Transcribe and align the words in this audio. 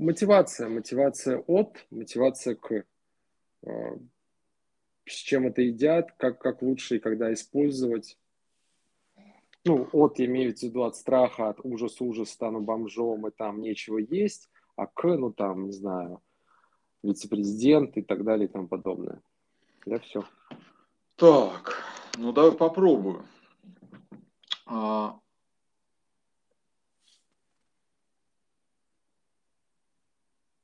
мотивация. 0.00 0.68
Мотивация 0.68 1.38
от, 1.38 1.86
мотивация 1.90 2.54
к. 2.54 2.84
А, 3.66 3.98
с 5.06 5.12
чем 5.12 5.46
это 5.46 5.62
едят, 5.62 6.12
как, 6.16 6.38
как 6.38 6.62
лучше 6.62 6.96
и 6.96 7.00
когда 7.00 7.32
использовать. 7.32 8.18
Ну, 9.64 9.88
от 9.92 10.18
имеется 10.20 10.66
в 10.66 10.68
виду 10.70 10.84
от 10.84 10.96
страха, 10.96 11.50
от 11.50 11.60
ужаса, 11.62 12.02
ужас, 12.04 12.30
стану 12.30 12.60
бомжом, 12.60 13.26
и 13.26 13.30
там 13.30 13.60
нечего 13.60 13.98
есть, 13.98 14.48
а 14.76 14.86
к, 14.86 15.04
ну 15.04 15.30
там, 15.32 15.66
не 15.66 15.72
знаю, 15.72 16.22
вице-президент 17.02 17.96
и 17.98 18.02
так 18.02 18.24
далее 18.24 18.48
и 18.48 18.50
тому 18.50 18.68
подобное. 18.68 19.20
Да, 19.84 19.98
все. 19.98 20.24
Так, 21.16 21.82
ну 22.16 22.32
давай 22.32 22.52
попробую. 22.52 23.26
А... 24.64 25.19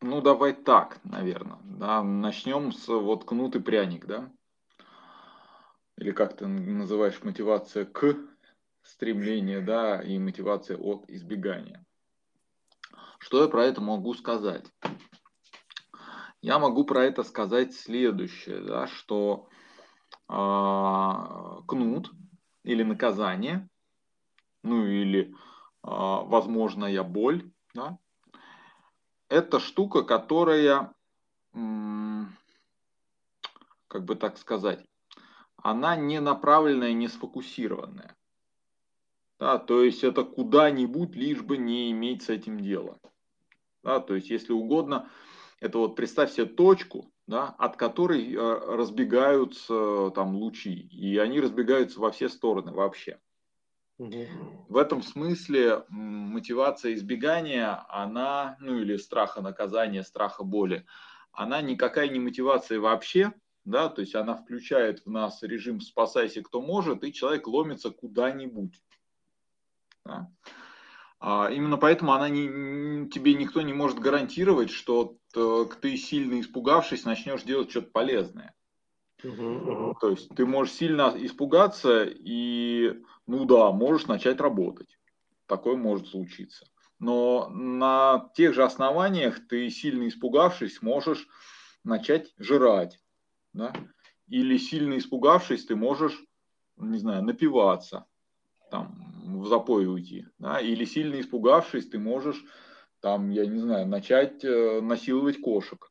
Ну, 0.06 0.20
давай 0.20 0.52
так, 0.52 1.00
наверное. 1.02 1.58
Да, 1.64 2.00
начнем 2.00 2.70
с 2.70 2.86
вот 2.86 3.24
кнут 3.24 3.56
и 3.56 3.60
пряник, 3.60 4.06
да? 4.06 4.30
Или 5.96 6.12
как 6.12 6.36
ты 6.36 6.46
называешь 6.46 7.24
мотивация 7.24 7.86
к 7.86 8.16
стремлению, 8.82 9.64
да, 9.64 10.00
и 10.00 10.16
мотивация 10.20 10.76
от 10.76 11.10
избегания. 11.10 11.84
Что 13.18 13.42
я 13.42 13.48
про 13.48 13.64
это 13.64 13.80
могу 13.80 14.14
сказать? 14.14 14.64
Я 16.40 16.60
могу 16.60 16.84
про 16.84 17.04
это 17.04 17.24
сказать 17.24 17.74
следующее, 17.74 18.60
да, 18.60 18.86
что 18.86 19.48
э, 20.28 21.62
кнут 21.66 22.12
или 22.62 22.84
наказание, 22.84 23.68
ну 24.62 24.86
или, 24.86 25.30
э, 25.30 25.32
возможная 25.82 27.02
боль, 27.02 27.50
да, 27.74 27.98
это 29.28 29.60
штука, 29.60 30.02
которая, 30.02 30.92
как 31.52 32.34
бы 34.04 34.16
так 34.16 34.38
сказать, 34.38 34.84
она 35.56 35.96
не 35.96 36.20
направленная, 36.20 36.92
не 36.92 37.08
сфокусированная. 37.08 38.16
Да, 39.38 39.58
то 39.58 39.82
есть 39.82 40.02
это 40.02 40.24
куда-нибудь, 40.24 41.14
лишь 41.14 41.42
бы 41.42 41.58
не 41.58 41.90
иметь 41.90 42.22
с 42.22 42.30
этим 42.30 42.60
дела. 42.60 42.98
Да, 43.82 44.00
то 44.00 44.14
есть, 44.14 44.30
если 44.30 44.52
угодно, 44.52 45.10
это 45.60 45.78
вот 45.78 45.94
представь 45.94 46.32
себе 46.32 46.46
точку, 46.46 47.12
да, 47.26 47.54
от 47.58 47.76
которой 47.76 48.32
э, 48.32 48.38
разбегаются 48.38 50.10
там 50.14 50.36
лучи, 50.36 50.72
и 50.72 51.18
они 51.18 51.40
разбегаются 51.40 52.00
во 52.00 52.10
все 52.10 52.28
стороны 52.28 52.72
вообще. 52.72 53.18
В 53.98 54.76
этом 54.76 55.02
смысле 55.02 55.84
мотивация 55.88 56.94
избегания, 56.94 57.84
она, 57.88 58.56
ну 58.60 58.78
или 58.78 58.96
страха 58.96 59.40
наказания, 59.40 60.02
страха 60.02 60.44
боли, 60.44 60.84
она 61.32 61.62
никакая 61.62 62.08
не 62.08 62.18
мотивация 62.18 62.78
вообще, 62.78 63.32
да, 63.64 63.88
то 63.88 64.00
есть 64.00 64.14
она 64.14 64.34
включает 64.34 65.04
в 65.04 65.10
нас 65.10 65.42
режим 65.42 65.80
«спасайся, 65.80 66.42
кто 66.42 66.60
может», 66.60 67.04
и 67.04 67.12
человек 67.12 67.46
ломится 67.46 67.90
куда-нибудь. 67.90 68.82
Да. 70.04 70.30
А, 71.18 71.50
именно 71.50 71.78
поэтому 71.78 72.12
она 72.12 72.28
не, 72.28 73.08
тебе 73.08 73.34
никто 73.34 73.62
не 73.62 73.72
может 73.72 73.98
гарантировать, 73.98 74.70
что 74.70 75.18
ты, 75.32 75.96
сильно 75.96 76.40
испугавшись, 76.40 77.04
начнешь 77.04 77.42
делать 77.42 77.70
что-то 77.70 77.90
полезное. 77.90 78.54
Угу, 79.26 79.96
То 80.00 80.10
есть 80.10 80.28
ты 80.34 80.46
можешь 80.46 80.74
сильно 80.74 81.12
испугаться 81.16 82.04
и, 82.04 83.02
ну 83.26 83.44
да, 83.44 83.72
можешь 83.72 84.06
начать 84.06 84.40
работать. 84.40 84.98
Такое 85.46 85.76
может 85.76 86.08
случиться. 86.08 86.66
Но 86.98 87.48
на 87.50 88.30
тех 88.34 88.54
же 88.54 88.64
основаниях 88.64 89.46
ты, 89.48 89.68
сильно 89.70 90.08
испугавшись, 90.08 90.80
можешь 90.82 91.26
начать 91.84 92.32
жрать. 92.38 92.98
Да? 93.52 93.72
Или 94.28 94.56
сильно 94.58 94.96
испугавшись, 94.96 95.66
ты 95.66 95.76
можешь, 95.76 96.22
не 96.76 96.98
знаю, 96.98 97.22
напиваться, 97.22 98.06
там, 98.70 98.94
в 99.24 99.46
запой 99.46 99.86
уйти. 99.86 100.26
Да? 100.38 100.60
Или 100.60 100.84
сильно 100.84 101.20
испугавшись, 101.20 101.88
ты 101.88 101.98
можешь, 101.98 102.42
там, 103.00 103.30
я 103.30 103.46
не 103.46 103.58
знаю, 103.58 103.86
начать 103.86 104.44
э, 104.44 104.80
насиловать 104.80 105.40
кошек. 105.40 105.90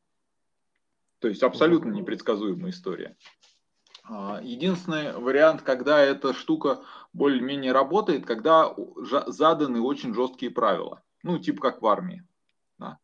То 1.20 1.28
есть 1.28 1.42
абсолютно 1.42 1.90
непредсказуемая 1.90 2.70
история. 2.70 3.16
А, 4.08 4.40
единственный 4.42 5.12
вариант, 5.18 5.62
когда 5.62 6.00
эта 6.00 6.32
штука 6.32 6.82
более-менее 7.12 7.72
работает, 7.72 8.24
когда 8.24 8.74
заданы 9.26 9.80
очень 9.80 10.14
жесткие 10.14 10.50
правила. 10.50 11.02
Ну, 11.22 11.38
типа 11.38 11.60
как 11.60 11.82
в 11.82 11.86
армии. 11.86 12.22
Да? 12.78 12.98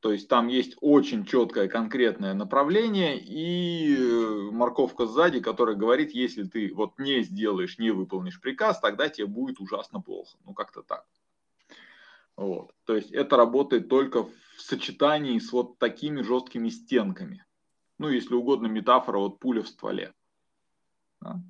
То 0.00 0.12
есть 0.12 0.28
там 0.28 0.46
есть 0.46 0.76
очень 0.80 1.24
четкое 1.24 1.68
конкретное 1.68 2.34
направление 2.34 3.18
и 3.18 3.96
э, 3.96 4.50
морковка 4.52 5.06
сзади, 5.06 5.40
которая 5.40 5.74
говорит, 5.74 6.12
если 6.12 6.44
ты 6.44 6.72
вот 6.72 6.98
не 6.98 7.22
сделаешь, 7.22 7.78
не 7.78 7.90
выполнишь 7.90 8.40
приказ, 8.40 8.78
тогда 8.78 9.08
тебе 9.08 9.26
будет 9.26 9.58
ужасно 9.58 10.00
плохо. 10.00 10.36
Ну, 10.44 10.54
как-то 10.54 10.82
так. 10.82 11.04
Вот. 12.38 12.72
То 12.84 12.94
есть 12.94 13.10
это 13.10 13.36
работает 13.36 13.88
только 13.88 14.22
в 14.22 14.32
сочетании 14.58 15.38
с 15.38 15.52
вот 15.52 15.78
такими 15.78 16.22
жесткими 16.22 16.70
стенками. 16.70 17.44
Ну, 17.98 18.08
если 18.08 18.34
угодно, 18.34 18.68
метафора, 18.68 19.18
вот 19.18 19.40
пуля 19.40 19.62
в 19.62 19.68
стволе. 19.68 20.14
Да? 21.20 21.42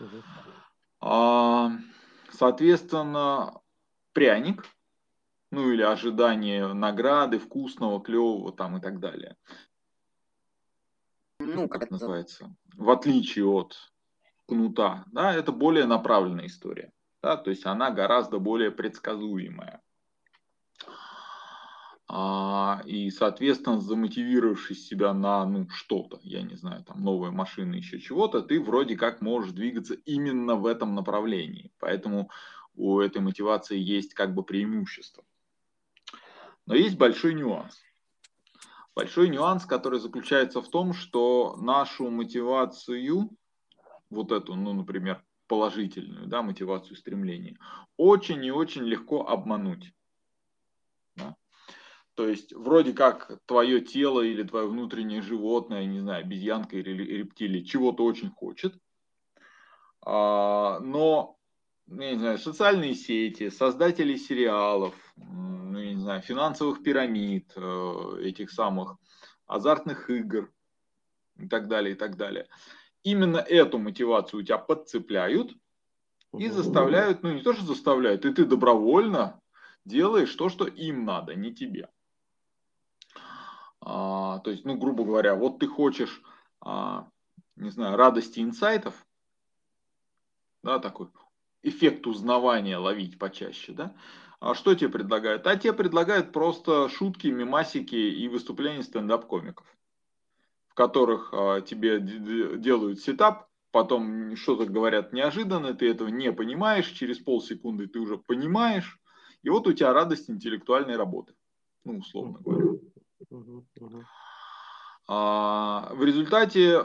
Угу. 0.00 0.22
А, 1.00 1.72
соответственно, 2.32 3.60
пряник– 4.14 4.64
ну 5.50 5.70
или 5.70 5.82
ожидание 5.82 6.72
награды, 6.72 7.38
вкусного, 7.38 8.00
клевого 8.00 8.52
там 8.52 8.76
и 8.76 8.80
так 8.80 9.00
далее. 9.00 9.36
Ну, 11.40 11.68
как 11.68 11.82
это 11.82 11.92
называется? 11.92 12.54
В 12.76 12.90
отличие 12.90 13.46
от 13.46 13.76
кнута, 14.46 15.04
да, 15.10 15.34
это 15.34 15.52
более 15.52 15.86
направленная 15.86 16.46
история. 16.46 16.92
Да, 17.22 17.36
то 17.36 17.50
есть 17.50 17.66
она 17.66 17.90
гораздо 17.90 18.38
более 18.38 18.70
предсказуемая. 18.70 19.82
А, 22.12 22.82
и, 22.86 23.08
соответственно, 23.10 23.80
замотивировавшись 23.80 24.84
себя 24.84 25.14
на 25.14 25.46
ну, 25.46 25.68
что-то, 25.70 26.18
я 26.24 26.42
не 26.42 26.56
знаю, 26.56 26.82
там 26.82 27.04
новая 27.04 27.30
машина, 27.30 27.76
еще 27.76 28.00
чего-то, 28.00 28.42
ты 28.42 28.60
вроде 28.60 28.96
как 28.96 29.20
можешь 29.20 29.52
двигаться 29.52 29.94
именно 29.94 30.56
в 30.56 30.66
этом 30.66 30.96
направлении. 30.96 31.70
Поэтому 31.78 32.28
у 32.74 32.98
этой 32.98 33.22
мотивации 33.22 33.78
есть 33.78 34.14
как 34.14 34.34
бы 34.34 34.42
преимущество. 34.42 35.22
Но 36.66 36.74
есть 36.74 36.98
большой 36.98 37.34
нюанс. 37.34 37.80
Большой 38.96 39.28
нюанс, 39.28 39.64
который 39.64 40.00
заключается 40.00 40.60
в 40.62 40.68
том, 40.68 40.94
что 40.94 41.56
нашу 41.60 42.10
мотивацию, 42.10 43.30
вот 44.10 44.32
эту, 44.32 44.56
ну, 44.56 44.72
например, 44.72 45.22
положительную 45.46 46.26
да, 46.26 46.42
мотивацию 46.42 46.96
стремления, 46.96 47.56
очень 47.96 48.44
и 48.44 48.50
очень 48.50 48.82
легко 48.82 49.28
обмануть. 49.28 49.92
То 52.14 52.28
есть 52.28 52.52
вроде 52.52 52.92
как 52.92 53.38
твое 53.46 53.80
тело 53.80 54.20
или 54.20 54.42
твое 54.42 54.66
внутреннее 54.66 55.22
животное, 55.22 55.84
не 55.86 56.00
знаю, 56.00 56.24
обезьянка 56.24 56.76
или 56.76 56.90
рептилия 56.90 57.64
чего-то 57.64 58.04
очень 58.04 58.30
хочет, 58.30 58.74
а, 60.02 60.80
но 60.80 61.36
ну, 61.86 62.02
не 62.02 62.18
знаю, 62.18 62.38
социальные 62.38 62.94
сети, 62.94 63.50
создатели 63.50 64.16
сериалов, 64.16 64.94
ну, 65.16 65.80
не 65.80 65.96
знаю, 65.96 66.22
финансовых 66.22 66.84
пирамид, 66.84 67.52
э, 67.56 68.18
этих 68.22 68.52
самых 68.52 68.96
азартных 69.46 70.08
игр 70.08 70.52
и 71.36 71.48
так 71.48 71.66
далее, 71.66 71.94
и 71.94 71.96
так 71.96 72.16
далее. 72.16 72.46
Именно 73.02 73.38
эту 73.38 73.78
мотивацию 73.78 74.40
у 74.40 74.42
тебя 74.44 74.58
подцепляют 74.58 75.52
и 76.38 76.48
заставляют, 76.48 77.24
ну 77.24 77.32
не 77.32 77.42
то, 77.42 77.52
что 77.54 77.64
заставляют, 77.64 78.24
и 78.24 78.32
ты 78.32 78.44
добровольно 78.44 79.40
делаешь 79.84 80.34
то, 80.34 80.48
что 80.48 80.66
им 80.66 81.04
надо, 81.04 81.34
не 81.34 81.52
тебе. 81.52 81.88
А, 83.80 84.38
то 84.40 84.50
есть, 84.50 84.64
ну, 84.64 84.76
грубо 84.76 85.04
говоря, 85.04 85.34
вот 85.34 85.58
ты 85.58 85.66
хочешь, 85.66 86.22
а, 86.60 87.08
не 87.56 87.70
знаю, 87.70 87.96
радости 87.96 88.40
инсайтов, 88.40 89.06
да, 90.62 90.78
такой, 90.78 91.08
эффект 91.62 92.06
узнавания 92.06 92.76
ловить 92.76 93.18
почаще, 93.18 93.72
да? 93.72 93.94
А 94.40 94.54
что 94.54 94.74
тебе 94.74 94.90
предлагают? 94.90 95.46
А 95.46 95.56
тебе 95.56 95.72
предлагают 95.72 96.32
просто 96.32 96.88
шутки, 96.88 97.28
мемасики 97.28 97.94
и 97.94 98.28
выступления 98.28 98.82
стендап-комиков, 98.82 99.66
в 100.68 100.74
которых 100.74 101.32
а, 101.32 101.60
тебе 101.60 102.00
делают 102.00 103.00
сетап, 103.00 103.48
потом 103.70 104.36
что-то 104.36 104.66
говорят 104.66 105.12
неожиданно, 105.12 105.74
ты 105.74 105.88
этого 105.88 106.08
не 106.08 106.32
понимаешь, 106.32 106.88
через 106.88 107.18
полсекунды 107.18 107.86
ты 107.86 107.98
уже 107.98 108.18
понимаешь, 108.18 108.98
и 109.42 109.48
вот 109.48 109.66
у 109.66 109.72
тебя 109.72 109.92
радость 109.92 110.28
интеллектуальной 110.28 110.96
работы, 110.96 111.34
ну, 111.84 111.98
условно 111.98 112.38
говоря. 112.40 112.79
А, 115.06 115.92
в 115.94 116.04
результате 116.04 116.84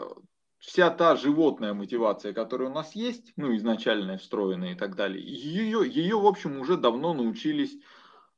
вся 0.59 0.89
та 0.89 1.15
животная 1.15 1.73
мотивация, 1.73 2.33
которая 2.33 2.69
у 2.69 2.73
нас 2.73 2.95
есть, 2.95 3.33
ну, 3.35 3.55
изначальная, 3.55 4.17
встроенная 4.17 4.73
и 4.73 4.75
так 4.75 4.95
далее, 4.95 5.23
ее, 5.23 5.87
ее 5.87 6.19
в 6.19 6.25
общем, 6.25 6.59
уже 6.59 6.77
давно 6.77 7.13
научились 7.13 7.77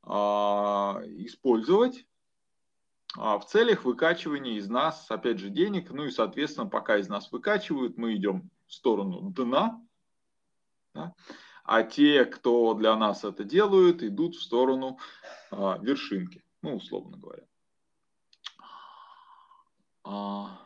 а, 0.03 1.01
использовать 1.05 2.05
а, 3.17 3.39
в 3.39 3.45
целях 3.45 3.85
выкачивания 3.85 4.57
из 4.57 4.69
нас, 4.69 5.09
опять 5.09 5.39
же, 5.39 5.49
денег. 5.49 5.91
Ну 5.91 6.05
и, 6.05 6.11
соответственно, 6.11 6.67
пока 6.67 6.97
из 6.97 7.07
нас 7.07 7.31
выкачивают, 7.31 7.97
мы 7.97 8.15
идем 8.15 8.49
в 8.67 8.73
сторону 8.73 9.31
дна. 9.31 9.81
Да? 10.93 11.13
А 11.63 11.83
те, 11.83 12.25
кто 12.25 12.73
для 12.73 12.95
нас 12.95 13.23
это 13.23 13.43
делают, 13.43 14.03
идут 14.03 14.35
в 14.35 14.41
сторону 14.41 14.99
а, 15.51 15.77
вершинки. 15.81 16.43
Ну, 16.61 16.75
условно 16.75 17.17
говоря. 17.17 17.43
А, 20.09 20.61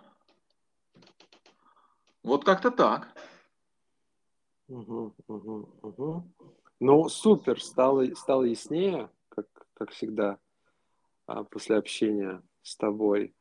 вот 2.22 2.46
как-то 2.46 2.70
так. 2.70 3.08
Угу, 4.68 5.16
угу, 5.28 5.70
угу. 5.82 6.24
Ну, 6.80 7.10
супер, 7.10 7.60
стало, 7.60 8.06
стало 8.14 8.44
яснее, 8.44 9.10
как, 9.30 9.48
как 9.74 9.92
всегда. 9.92 10.38
А, 11.26 11.44
после 11.44 11.78
общения 11.78 12.44
с 12.62 12.76
тобой. 12.76 13.34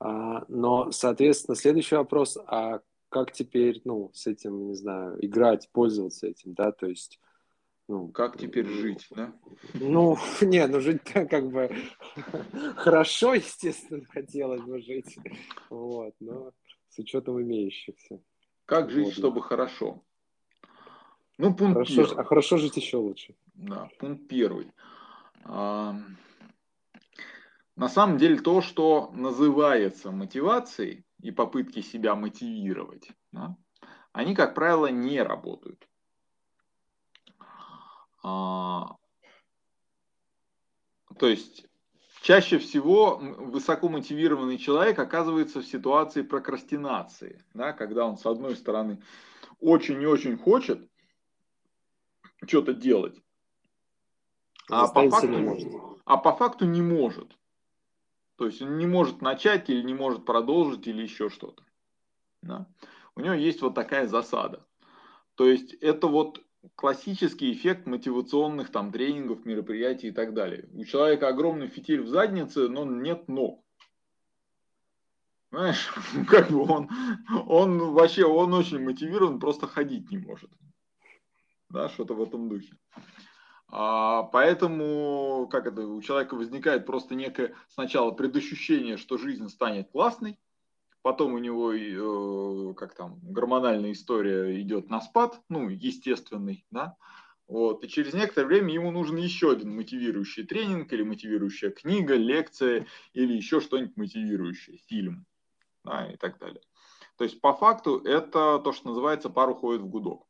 А, 0.00 0.44
но, 0.48 0.90
соответственно, 0.90 1.54
следующий 1.54 1.94
вопрос, 1.94 2.36
а 2.46 2.80
как 3.08 3.30
теперь, 3.30 3.80
ну, 3.84 4.10
с 4.14 4.26
этим, 4.26 4.66
не 4.66 4.74
знаю, 4.74 5.24
играть, 5.24 5.70
пользоваться 5.70 6.26
этим, 6.26 6.54
да, 6.54 6.72
то 6.72 6.86
есть, 6.86 7.20
ну... 7.88 8.08
Как 8.08 8.38
теперь 8.38 8.66
жить, 8.66 9.06
да? 9.10 9.32
Ну, 9.74 10.16
не, 10.40 10.66
ну 10.66 10.80
жить 10.80 11.02
как 11.04 11.50
бы 11.50 11.70
хорошо, 12.76 13.34
естественно, 13.34 14.04
хотелось 14.06 14.62
бы 14.62 14.80
жить, 14.80 15.18
вот, 15.70 16.14
но 16.20 16.52
с 16.88 16.98
учетом 16.98 17.40
имеющихся. 17.40 18.20
Как 18.64 18.90
жить, 18.90 19.06
вот, 19.06 19.14
чтобы 19.14 19.42
хорошо? 19.42 20.02
Ну, 21.38 21.54
пункт 21.54 21.74
хорошо, 21.74 21.94
первый. 21.94 22.16
А 22.16 22.24
хорошо 22.24 22.56
жить 22.56 22.76
еще 22.76 22.96
лучше. 22.96 23.34
Да, 23.54 23.88
пункт 23.98 24.26
первый. 24.28 24.72
На 25.44 26.00
самом 27.88 28.16
деле 28.16 28.38
то, 28.38 28.62
что 28.62 29.10
называется 29.12 30.10
мотивацией 30.10 31.04
и 31.20 31.30
попытки 31.30 31.82
себя 31.82 32.14
мотивировать, 32.14 33.10
да, 33.32 33.54
они, 34.12 34.34
как 34.34 34.54
правило, 34.54 34.86
не 34.86 35.22
работают. 35.22 35.86
А, 38.28 38.96
то 41.16 41.28
есть 41.28 41.64
чаще 42.22 42.58
всего 42.58 43.18
высоко 43.18 43.88
мотивированный 43.88 44.58
человек 44.58 44.98
оказывается 44.98 45.60
в 45.60 45.64
ситуации 45.64 46.22
прокрастинации, 46.22 47.44
да, 47.54 47.72
когда 47.72 48.04
он 48.04 48.18
с 48.18 48.26
одной 48.26 48.56
стороны 48.56 49.00
очень 49.60 50.02
и 50.02 50.06
очень 50.06 50.36
хочет 50.36 50.90
что-то 52.44 52.74
делать, 52.74 53.16
а 54.68 54.88
по, 54.88 55.08
факту, 55.08 56.00
а 56.04 56.16
по 56.16 56.32
факту 56.32 56.64
не 56.64 56.82
может. 56.82 57.38
То 58.34 58.46
есть 58.46 58.60
он 58.60 58.76
не 58.76 58.86
может 58.86 59.22
начать 59.22 59.70
или 59.70 59.82
не 59.82 59.94
может 59.94 60.24
продолжить 60.24 60.88
или 60.88 61.02
еще 61.02 61.30
что-то. 61.30 61.62
Да? 62.42 62.66
У 63.14 63.20
него 63.20 63.34
есть 63.34 63.62
вот 63.62 63.76
такая 63.76 64.08
засада. 64.08 64.66
То 65.36 65.48
есть 65.48 65.74
это 65.74 66.08
вот 66.08 66.44
классический 66.74 67.52
эффект 67.52 67.86
мотивационных 67.86 68.70
там 68.70 68.92
тренингов, 68.92 69.44
мероприятий 69.44 70.08
и 70.08 70.12
так 70.12 70.34
далее. 70.34 70.68
У 70.72 70.84
человека 70.84 71.28
огромный 71.28 71.68
фитиль 71.68 72.02
в 72.02 72.08
заднице, 72.08 72.68
но 72.68 72.84
нет 72.84 73.28
ног. 73.28 73.64
Знаешь, 75.50 75.88
как 76.28 76.50
бы 76.50 76.62
он, 76.62 76.90
он 77.46 77.92
вообще, 77.92 78.24
он 78.24 78.52
очень 78.54 78.80
мотивирован, 78.80 79.38
просто 79.38 79.66
ходить 79.66 80.10
не 80.10 80.18
может. 80.18 80.50
Да, 81.68 81.88
что-то 81.88 82.14
в 82.14 82.22
этом 82.22 82.48
духе. 82.48 82.74
А, 83.68 84.22
поэтому, 84.24 85.48
как 85.50 85.66
это, 85.66 85.86
у 85.86 86.00
человека 86.00 86.34
возникает 86.34 86.86
просто 86.86 87.14
некое 87.14 87.54
сначала 87.68 88.12
предощущение, 88.12 88.96
что 88.96 89.18
жизнь 89.18 89.48
станет 89.48 89.90
классной, 89.90 90.38
потом 91.06 91.34
у 91.34 91.38
него, 91.38 91.72
э, 91.72 92.74
как 92.74 92.96
там, 92.96 93.20
гормональная 93.22 93.92
история 93.92 94.60
идет 94.60 94.90
на 94.90 95.00
спад, 95.00 95.40
ну, 95.48 95.68
естественный, 95.68 96.66
да, 96.72 96.96
вот, 97.46 97.84
и 97.84 97.88
через 97.88 98.12
некоторое 98.12 98.48
время 98.48 98.74
ему 98.74 98.90
нужен 98.90 99.14
еще 99.14 99.52
один 99.52 99.76
мотивирующий 99.76 100.44
тренинг 100.44 100.92
или 100.92 101.04
мотивирующая 101.04 101.70
книга, 101.70 102.16
лекция 102.16 102.88
или 103.12 103.34
еще 103.34 103.60
что-нибудь 103.60 103.96
мотивирующее, 103.96 104.78
фильм, 104.88 105.26
да, 105.84 106.10
и 106.10 106.16
так 106.16 106.40
далее. 106.40 106.62
То 107.18 107.22
есть, 107.22 107.40
по 107.40 107.52
факту, 107.52 107.98
это 107.98 108.58
то, 108.58 108.72
что 108.72 108.88
называется 108.88 109.30
пар 109.30 109.50
уходит 109.50 109.82
в 109.82 109.86
гудок. 109.86 110.26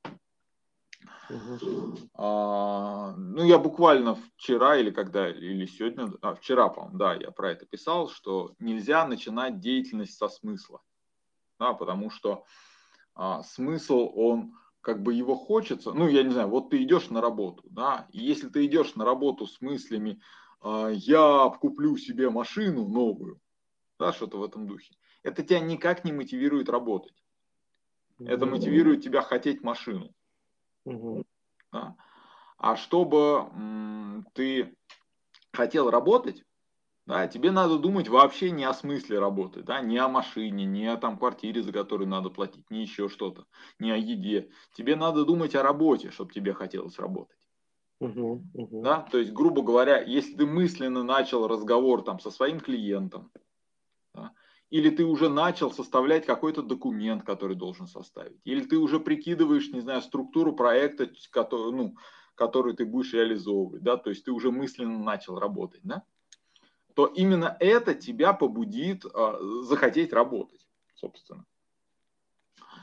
А, 2.18 3.14
ну, 3.16 3.44
я 3.44 3.58
буквально 3.58 4.14
вчера 4.14 4.76
или 4.78 4.90
когда, 4.90 5.28
или 5.28 5.66
сегодня, 5.66 6.10
а, 6.22 6.34
вчера, 6.34 6.68
по-моему, 6.68 6.98
да, 6.98 7.14
я 7.14 7.30
про 7.30 7.50
это 7.50 7.66
писал, 7.66 8.08
что 8.08 8.54
нельзя 8.58 9.06
начинать 9.06 9.60
деятельность 9.60 10.16
со 10.16 10.28
смысла. 10.28 10.80
Да, 11.58 11.74
потому 11.74 12.10
что 12.10 12.44
а, 13.14 13.42
смысл, 13.42 14.10
он 14.14 14.54
как 14.80 15.02
бы 15.02 15.12
его 15.12 15.34
хочется, 15.34 15.92
ну, 15.92 16.08
я 16.08 16.22
не 16.22 16.30
знаю, 16.30 16.48
вот 16.48 16.70
ты 16.70 16.82
идешь 16.82 17.10
на 17.10 17.20
работу, 17.20 17.64
да, 17.70 18.06
и 18.12 18.20
если 18.20 18.48
ты 18.48 18.64
идешь 18.64 18.94
на 18.94 19.04
работу 19.04 19.46
с 19.46 19.60
мыслями, 19.60 20.20
а, 20.60 20.88
я 20.88 21.50
куплю 21.60 21.96
себе 21.98 22.30
машину 22.30 22.88
новую, 22.88 23.40
да, 23.98 24.12
что-то 24.12 24.38
в 24.38 24.44
этом 24.44 24.66
духе, 24.66 24.94
это 25.22 25.42
тебя 25.42 25.60
никак 25.60 26.04
не 26.04 26.12
мотивирует 26.12 26.68
работать. 26.70 27.14
Это 28.18 28.46
мотивирует 28.46 29.02
тебя 29.04 29.22
хотеть 29.22 29.62
машину. 29.62 30.14
Угу. 30.86 31.24
Да. 31.72 31.96
А 32.58 32.76
чтобы 32.76 33.50
м, 33.52 34.26
ты 34.34 34.76
хотел 35.52 35.90
работать, 35.90 36.44
да, 37.06 37.28
тебе 37.28 37.50
надо 37.52 37.78
думать 37.78 38.08
вообще 38.08 38.50
не 38.50 38.64
о 38.64 38.74
смысле 38.74 39.18
работы, 39.20 39.62
да, 39.62 39.80
не 39.80 39.98
о 39.98 40.08
машине, 40.08 40.64
не 40.64 40.86
о 40.86 40.96
там 40.96 41.18
квартире, 41.18 41.62
за 41.62 41.72
которую 41.72 42.08
надо 42.08 42.30
платить, 42.30 42.70
не 42.70 42.82
еще 42.82 43.08
что-то, 43.08 43.46
не 43.78 43.90
о 43.92 43.96
еде. 43.96 44.50
Тебе 44.74 44.96
надо 44.96 45.24
думать 45.24 45.54
о 45.54 45.62
работе, 45.62 46.10
чтобы 46.10 46.32
тебе 46.32 46.54
хотелось 46.54 46.98
работать. 46.98 47.38
Угу, 48.00 48.44
угу. 48.54 48.82
Да? 48.82 49.02
То 49.02 49.18
есть, 49.18 49.32
грубо 49.32 49.62
говоря, 49.62 50.00
если 50.02 50.36
ты 50.36 50.46
мысленно 50.46 51.02
начал 51.02 51.48
разговор 51.48 52.02
там, 52.02 52.20
со 52.20 52.30
своим 52.30 52.60
клиентом, 52.60 53.30
или 54.70 54.90
ты 54.90 55.04
уже 55.04 55.28
начал 55.28 55.72
составлять 55.72 56.26
какой-то 56.26 56.62
документ, 56.62 57.24
который 57.24 57.56
должен 57.56 57.86
составить, 57.86 58.40
или 58.44 58.64
ты 58.64 58.78
уже 58.78 59.00
прикидываешь, 59.00 59.70
не 59.70 59.80
знаю, 59.80 60.02
структуру 60.02 60.54
проекта, 60.54 61.10
который, 61.30 61.72
ну, 61.72 61.96
который 62.34 62.74
ты 62.74 62.84
будешь 62.84 63.12
реализовывать, 63.12 63.82
да, 63.82 63.96
то 63.96 64.10
есть 64.10 64.24
ты 64.24 64.32
уже 64.32 64.50
мысленно 64.50 64.98
начал 64.98 65.38
работать, 65.38 65.82
да, 65.84 66.02
то 66.94 67.06
именно 67.06 67.56
это 67.60 67.94
тебя 67.94 68.32
побудит 68.32 69.04
э, 69.04 69.38
захотеть 69.62 70.12
работать, 70.12 70.66
собственно. 70.94 71.44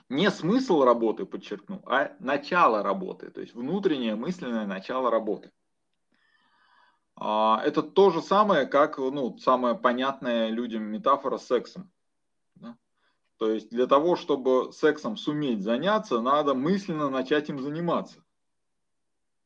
Не 0.09 0.29
смысл 0.29 0.83
работы, 0.83 1.25
подчеркну, 1.25 1.81
а 1.85 2.15
начало 2.19 2.83
работы, 2.83 3.31
то 3.31 3.41
есть 3.41 3.55
внутреннее 3.55 4.15
мысленное 4.15 4.67
начало 4.67 5.09
работы. 5.09 5.51
А, 7.15 7.61
это 7.63 7.83
то 7.83 8.09
же 8.09 8.21
самое, 8.21 8.65
как 8.65 8.97
ну, 8.97 9.37
самая 9.37 9.75
понятная 9.75 10.49
людям 10.49 10.83
метафора 10.83 11.37
с 11.37 11.47
сексом. 11.47 11.91
Да? 12.55 12.77
То 13.37 13.51
есть 13.51 13.69
для 13.69 13.87
того, 13.87 14.15
чтобы 14.15 14.71
сексом 14.73 15.17
суметь 15.17 15.61
заняться, 15.61 16.21
надо 16.21 16.53
мысленно 16.53 17.09
начать 17.09 17.49
им 17.49 17.59
заниматься. 17.59 18.23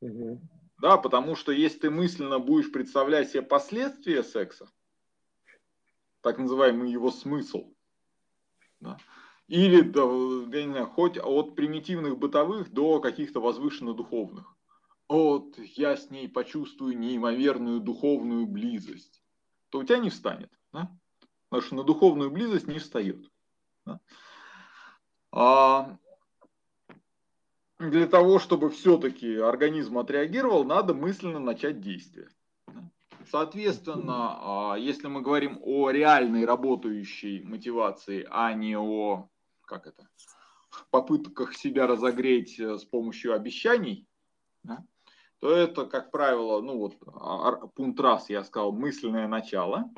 Угу. 0.01 0.41
Да, 0.79 0.97
потому 0.97 1.35
что 1.35 1.51
если 1.51 1.79
ты 1.79 1.89
мысленно 1.89 2.39
будешь 2.39 2.71
представлять 2.71 3.29
себе 3.31 3.41
последствия 3.41 4.23
секса, 4.23 4.69
так 6.21 6.37
называемый 6.37 6.91
его 6.91 7.11
смысл, 7.11 7.73
да, 8.79 8.97
или 9.47 9.77
я 9.77 10.65
не 10.65 10.71
знаю, 10.71 10.87
хоть 10.87 11.17
от 11.17 11.55
примитивных 11.55 12.17
бытовых 12.17 12.71
до 12.71 12.99
каких-то 12.99 13.39
возвышенно 13.39 13.93
духовных, 13.93 14.56
вот 15.09 15.57
я 15.57 15.95
с 15.95 16.09
ней 16.09 16.27
почувствую 16.27 16.97
неимоверную 16.97 17.79
духовную 17.79 18.45
близость, 18.45 19.23
то 19.69 19.79
у 19.79 19.83
тебя 19.83 19.99
не 19.99 20.09
встанет. 20.09 20.51
Да? 20.73 20.91
Потому 21.49 21.65
что 21.65 21.75
на 21.75 21.83
духовную 21.83 22.31
близость 22.31 22.67
не 22.67 22.79
встает. 22.79 23.29
Да? 23.85 23.99
А 25.31 25.97
для 27.79 28.07
того, 28.07 28.39
чтобы 28.39 28.69
все-таки 28.69 29.35
организм 29.35 29.97
отреагировал, 29.97 30.63
надо 30.63 30.93
мысленно 30.93 31.39
начать 31.39 31.79
действие. 31.79 32.29
Соответственно, 33.29 34.71
а 34.71 34.77
если 34.77 35.07
мы 35.07 35.21
говорим 35.21 35.59
о 35.61 35.89
реальной 35.89 36.45
работающей 36.45 37.43
мотивации, 37.43 38.25
а 38.29 38.53
не 38.53 38.77
о 38.77 39.29
как 39.65 39.85
это, 39.85 40.07
попытках 40.89 41.53
себя 41.53 41.87
разогреть 41.87 42.57
э, 42.59 42.77
с 42.77 42.85
помощью 42.85 43.33
обещаний, 43.33 44.07
да, 44.63 44.83
то 45.39 45.51
это, 45.51 45.85
как 45.85 46.11
правило, 46.11 46.61
ну 46.61 46.77
вот 46.77 47.73
пункт 47.75 47.99
раз 47.99 48.29
я 48.29 48.43
сказал, 48.43 48.71
мысленное 48.71 49.27
начало. 49.27 49.91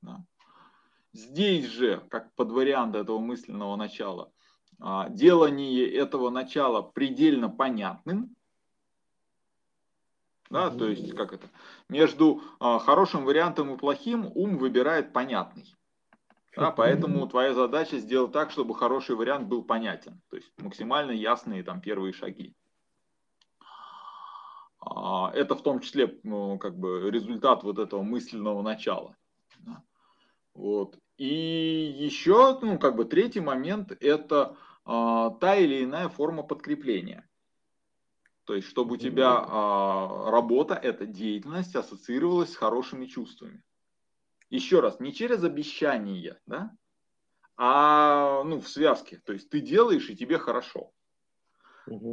Да. 0.00 0.24
Здесь 1.12 1.66
же, 1.66 2.00
как 2.10 2.34
под 2.34 2.50
вариант 2.50 2.94
этого 2.94 3.18
мысленного 3.18 3.76
начала, 3.76 4.32
а, 4.80 5.08
делание 5.08 5.90
этого 5.92 6.30
начала 6.30 6.82
предельно 6.82 7.48
понятным. 7.48 8.34
Да, 10.50 10.70
то 10.70 10.86
есть, 10.86 11.14
как 11.14 11.34
это? 11.34 11.46
Между 11.88 12.42
а, 12.58 12.78
хорошим 12.78 13.24
вариантом 13.24 13.74
и 13.74 13.76
плохим 13.76 14.30
ум 14.34 14.56
выбирает 14.56 15.12
понятный. 15.12 15.74
Да, 16.56 16.72
поэтому 16.72 17.28
твоя 17.28 17.54
задача 17.54 17.98
сделать 17.98 18.32
так, 18.32 18.50
чтобы 18.50 18.74
хороший 18.74 19.14
вариант 19.14 19.46
был 19.46 19.62
понятен. 19.62 20.20
То 20.30 20.36
есть 20.36 20.50
максимально 20.58 21.12
ясные 21.12 21.62
там 21.62 21.80
первые 21.80 22.12
шаги. 22.12 22.56
А, 24.94 25.30
это 25.34 25.54
в 25.54 25.62
том 25.62 25.80
числе 25.80 26.18
ну, 26.22 26.58
как 26.58 26.78
бы 26.78 27.10
результат 27.10 27.62
вот 27.62 27.78
этого 27.78 28.02
мысленного 28.02 28.62
начала. 28.62 29.16
Вот. 30.54 30.98
И 31.18 31.94
еще, 31.98 32.58
ну, 32.60 32.78
как 32.78 32.96
бы 32.96 33.04
третий 33.04 33.40
момент– 33.40 33.92
это 34.00 34.56
а, 34.84 35.30
та 35.30 35.56
или 35.56 35.84
иная 35.84 36.08
форма 36.08 36.42
подкрепления. 36.42 37.28
То 38.44 38.54
есть, 38.54 38.68
чтобы 38.68 38.94
у 38.94 38.96
тебя 38.96 39.44
а, 39.46 40.30
работа, 40.30 40.74
эта 40.74 41.06
деятельность 41.06 41.76
ассоциировалась 41.76 42.52
с 42.52 42.56
хорошими 42.56 43.06
чувствами. 43.06 43.62
Еще 44.50 44.80
раз, 44.80 44.98
не 45.00 45.12
через 45.12 45.44
обещание, 45.44 46.40
да, 46.46 46.72
а 47.56 48.42
ну, 48.44 48.60
в 48.60 48.68
связке. 48.68 49.20
То 49.26 49.32
есть 49.32 49.50
ты 49.50 49.60
делаешь, 49.60 50.08
и 50.08 50.16
тебе 50.16 50.38
хорошо. 50.38 50.92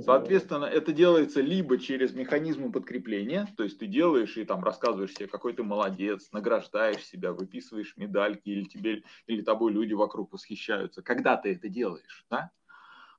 Соответственно, 0.03 0.65
это 0.65 0.91
делается 0.93 1.41
либо 1.41 1.77
через 1.77 2.13
механизмы 2.13 2.71
подкрепления, 2.71 3.47
то 3.57 3.63
есть 3.63 3.79
ты 3.79 3.87
делаешь 3.87 4.37
и 4.37 4.45
там 4.45 4.63
рассказываешь 4.63 5.13
себе, 5.13 5.27
какой 5.27 5.53
ты 5.53 5.63
молодец, 5.63 6.29
награждаешь 6.31 7.03
себя, 7.05 7.33
выписываешь 7.33 7.95
медальки, 7.97 8.49
или 8.49 8.63
тебе, 8.63 9.03
или 9.27 9.41
тобой 9.41 9.71
люди 9.71 9.93
вокруг 9.93 10.33
восхищаются, 10.33 11.01
когда 11.01 11.37
ты 11.37 11.53
это 11.53 11.69
делаешь, 11.69 12.25
да? 12.29 12.51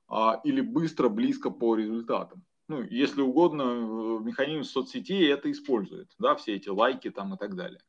А, 0.07 0.39
или 0.43 0.61
быстро, 0.61 1.09
близко 1.09 1.49
по 1.49 1.75
результатам. 1.75 2.43
Ну, 2.69 2.81
если 2.83 3.21
угодно, 3.21 3.61
э, 3.61 4.23
механизм 4.23 4.63
соцсетей 4.63 5.31
это 5.31 5.49
использует, 5.51 6.09
да, 6.19 6.35
все 6.35 6.55
эти 6.55 6.69
лайки 6.69 7.09
там 7.09 7.33
и 7.33 7.37
так 7.37 7.55
далее. 7.55 7.79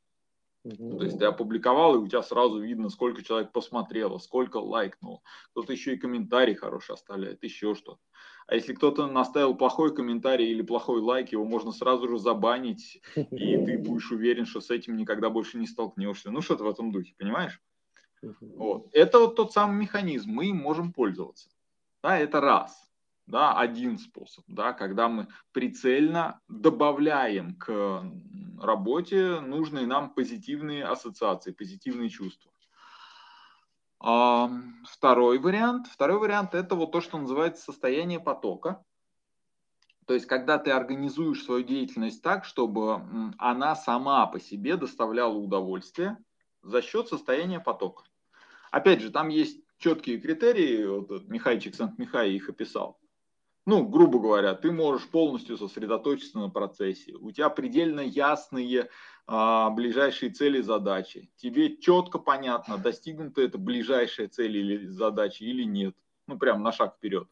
То 0.64 1.04
есть 1.04 1.18
ты 1.18 1.24
опубликовал, 1.24 1.94
и 1.94 1.98
у 1.98 2.08
тебя 2.08 2.22
сразу 2.22 2.60
видно, 2.60 2.88
сколько 2.88 3.22
человек 3.22 3.52
посмотрело, 3.52 4.18
сколько 4.18 4.58
лайкнул. 4.58 5.22
Кто-то 5.50 5.72
еще 5.72 5.94
и 5.94 5.98
комментарий 5.98 6.54
хороший 6.54 6.94
оставляет, 6.94 7.42
еще 7.42 7.74
что-то. 7.74 8.00
А 8.46 8.54
если 8.54 8.74
кто-то 8.74 9.06
наставил 9.06 9.54
плохой 9.54 9.94
комментарий 9.94 10.50
или 10.50 10.62
плохой 10.62 11.00
лайк, 11.00 11.32
его 11.32 11.44
можно 11.44 11.70
сразу 11.70 12.08
же 12.08 12.18
забанить, 12.18 13.00
и 13.14 13.64
ты 13.64 13.78
будешь 13.78 14.10
уверен, 14.10 14.46
что 14.46 14.60
с 14.60 14.70
этим 14.70 14.96
никогда 14.96 15.30
больше 15.30 15.58
не 15.58 15.66
столкнешься. 15.66 16.30
Ну, 16.30 16.40
что-то 16.40 16.64
в 16.64 16.68
этом 16.68 16.90
духе, 16.90 17.14
понимаешь? 17.16 17.60
Вот. 18.40 18.88
Это 18.92 19.20
вот 19.20 19.36
тот 19.36 19.52
самый 19.52 19.80
механизм, 19.80 20.30
мы 20.30 20.46
им 20.46 20.56
можем 20.56 20.92
пользоваться. 20.92 21.48
Да, 22.02 22.18
это 22.18 22.40
раз 22.40 22.87
да, 23.28 23.52
один 23.54 23.98
способ, 23.98 24.44
да, 24.48 24.72
когда 24.72 25.08
мы 25.08 25.28
прицельно 25.52 26.40
добавляем 26.48 27.56
к 27.56 28.10
работе 28.58 29.40
нужные 29.40 29.86
нам 29.86 30.14
позитивные 30.14 30.84
ассоциации, 30.84 31.52
позитивные 31.52 32.08
чувства. 32.08 32.50
А, 34.00 34.50
второй 34.84 35.38
вариант, 35.38 35.88
второй 35.88 36.18
вариант 36.18 36.54
это 36.54 36.74
вот 36.74 36.92
то, 36.92 37.00
что 37.02 37.18
называется 37.18 37.64
состояние 37.64 38.18
потока. 38.18 38.82
То 40.06 40.14
есть, 40.14 40.24
когда 40.24 40.56
ты 40.56 40.70
организуешь 40.70 41.44
свою 41.44 41.62
деятельность 41.62 42.22
так, 42.22 42.46
чтобы 42.46 43.02
она 43.36 43.76
сама 43.76 44.26
по 44.26 44.40
себе 44.40 44.76
доставляла 44.76 45.34
удовольствие 45.34 46.16
за 46.62 46.80
счет 46.80 47.08
состояния 47.08 47.60
потока. 47.60 48.04
Опять 48.70 49.02
же, 49.02 49.10
там 49.10 49.28
есть 49.28 49.60
четкие 49.76 50.18
критерии, 50.18 50.86
вот 50.86 51.28
Михайчик 51.28 51.74
Сант-Михай 51.74 52.32
их 52.32 52.48
описал 52.48 52.98
ну, 53.68 53.86
грубо 53.86 54.18
говоря, 54.18 54.54
ты 54.54 54.72
можешь 54.72 55.06
полностью 55.08 55.58
сосредоточиться 55.58 56.38
на 56.38 56.48
процессе. 56.48 57.12
У 57.20 57.30
тебя 57.32 57.50
предельно 57.50 58.00
ясные 58.00 58.88
а, 59.26 59.68
ближайшие 59.68 60.30
цели, 60.30 60.62
задачи. 60.62 61.30
Тебе 61.36 61.76
четко 61.76 62.18
понятно, 62.18 62.78
достигнута 62.78 63.42
это 63.42 63.58
ближайшая 63.58 64.28
цель 64.28 64.56
или 64.56 64.86
задача 64.86 65.44
или 65.44 65.64
нет. 65.64 65.94
Ну, 66.26 66.38
прям 66.38 66.62
на 66.62 66.72
шаг 66.72 66.96
вперед. 66.96 67.28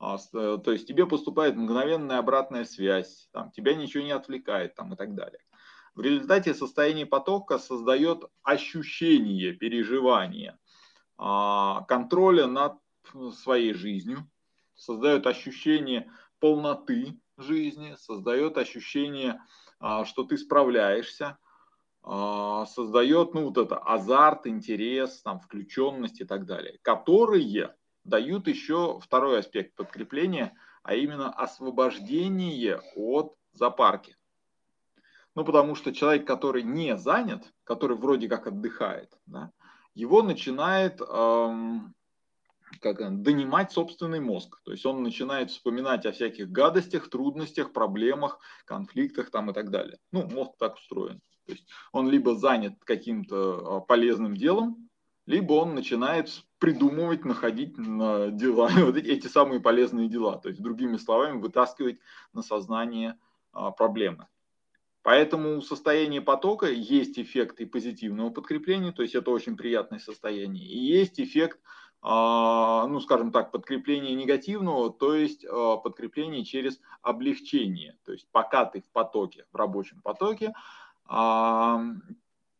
А, 0.00 0.16
э, 0.16 0.58
то 0.64 0.72
есть 0.72 0.88
тебе 0.88 1.06
поступает 1.06 1.54
мгновенная 1.54 2.18
обратная 2.18 2.64
связь, 2.64 3.28
там, 3.30 3.52
тебя 3.52 3.76
ничего 3.76 4.02
не 4.02 4.10
отвлекает 4.10 4.74
там, 4.74 4.94
и 4.94 4.96
так 4.96 5.14
далее. 5.14 5.40
В 5.94 6.00
результате 6.00 6.52
состояние 6.52 7.06
потока 7.06 7.58
создает 7.58 8.24
ощущение, 8.42 9.52
переживание, 9.52 10.58
а, 11.16 11.82
контроля 11.82 12.48
над 12.48 12.74
своей 13.34 13.72
жизнью, 13.72 14.28
создает 14.80 15.26
ощущение 15.26 16.10
полноты 16.40 17.20
жизни, 17.36 17.94
создает 17.98 18.56
ощущение, 18.56 19.40
а, 19.78 20.04
что 20.06 20.24
ты 20.24 20.38
справляешься, 20.38 21.38
а, 22.02 22.64
создает 22.64 23.34
ну, 23.34 23.44
вот 23.44 23.58
это 23.58 23.76
азарт, 23.76 24.46
интерес, 24.46 25.20
там, 25.22 25.38
включенность 25.38 26.20
и 26.20 26.24
так 26.24 26.46
далее, 26.46 26.78
которые 26.82 27.74
дают 28.04 28.48
еще 28.48 28.98
второй 29.00 29.40
аспект 29.40 29.74
подкрепления, 29.74 30.54
а 30.82 30.94
именно 30.94 31.30
освобождение 31.30 32.80
от 32.96 33.36
запарки. 33.52 34.16
Ну, 35.34 35.44
потому 35.44 35.74
что 35.74 35.92
человек, 35.92 36.26
который 36.26 36.62
не 36.62 36.96
занят, 36.96 37.52
который 37.64 37.98
вроде 37.98 38.28
как 38.28 38.46
отдыхает, 38.46 39.16
да, 39.26 39.52
его 39.94 40.22
начинает 40.22 41.00
эм, 41.02 41.94
как, 42.80 43.22
донимать 43.22 43.72
собственный 43.72 44.20
мозг. 44.20 44.60
То 44.64 44.72
есть 44.72 44.86
он 44.86 45.02
начинает 45.02 45.50
вспоминать 45.50 46.06
о 46.06 46.12
всяких 46.12 46.50
гадостях, 46.50 47.10
трудностях, 47.10 47.72
проблемах, 47.72 48.38
конфликтах 48.64 49.30
там 49.30 49.50
и 49.50 49.54
так 49.54 49.70
далее. 49.70 49.98
Ну, 50.12 50.28
мозг 50.28 50.52
так 50.58 50.76
устроен. 50.76 51.20
То 51.46 51.52
есть 51.52 51.66
он 51.92 52.08
либо 52.08 52.36
занят 52.36 52.74
каким-то 52.84 53.76
а, 53.76 53.80
полезным 53.80 54.36
делом, 54.36 54.88
либо 55.26 55.54
он 55.54 55.74
начинает 55.74 56.44
придумывать, 56.58 57.24
находить 57.24 57.76
на 57.76 58.30
дела, 58.30 58.68
вот 58.76 58.96
эти 58.96 59.26
самые 59.26 59.60
полезные 59.60 60.08
дела. 60.08 60.38
То 60.38 60.48
есть, 60.48 60.62
другими 60.62 60.96
словами, 60.96 61.40
вытаскивать 61.40 61.98
на 62.32 62.42
сознание 62.42 63.18
а, 63.52 63.70
проблемы. 63.70 64.28
Поэтому 65.02 65.62
состояние 65.62 66.20
потока 66.20 66.66
есть 66.66 67.18
эффект 67.18 67.60
и 67.60 67.64
позитивного 67.64 68.30
подкрепления, 68.30 68.92
то 68.92 69.02
есть 69.02 69.14
это 69.14 69.30
очень 69.30 69.56
приятное 69.56 69.98
состояние, 69.98 70.66
и 70.66 70.78
есть 70.78 71.18
эффект 71.18 71.58
ну, 72.02 72.98
скажем 73.00 73.30
так, 73.30 73.50
подкрепление 73.50 74.14
негативного, 74.14 74.90
то 74.90 75.14
есть 75.14 75.44
а, 75.44 75.76
подкрепление 75.76 76.44
через 76.44 76.80
облегчение. 77.02 77.98
То 78.04 78.12
есть 78.12 78.26
пока 78.32 78.64
ты 78.64 78.80
в 78.80 78.88
потоке, 78.90 79.44
в 79.52 79.56
рабочем 79.56 80.00
потоке, 80.00 80.54
а, 81.04 81.82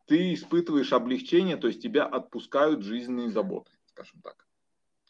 ты 0.05 0.35
испытываешь 0.35 0.93
облегчение, 0.93 1.57
то 1.57 1.67
есть 1.67 1.81
тебя 1.81 2.05
отпускают 2.05 2.83
жизненные 2.83 3.31
заботы, 3.31 3.71
скажем 3.87 4.21
так. 4.21 4.45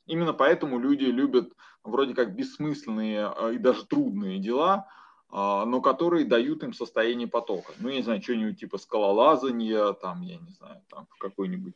Именно 0.06 0.34
поэтому 0.34 0.80
люди 0.80 1.06
любят 1.06 1.52
вроде 1.84 2.14
как 2.14 2.34
бессмысленные 2.34 3.54
и 3.54 3.58
даже 3.58 3.86
трудные 3.86 4.40
дела, 4.40 4.88
но 5.32 5.80
которые 5.82 6.26
дают 6.26 6.64
им 6.64 6.74
состояние 6.74 7.28
потока. 7.28 7.72
Ну, 7.80 7.90
я 7.90 7.96
не 7.96 8.02
знаю, 8.02 8.22
что-нибудь 8.22 8.60
типа 8.60 8.78
скалолазания, 8.78 9.94
там, 9.94 10.22
я 10.22 10.38
не 10.38 10.52
знаю, 10.52 10.82
там 10.90 11.08
какой-нибудь 11.20 11.74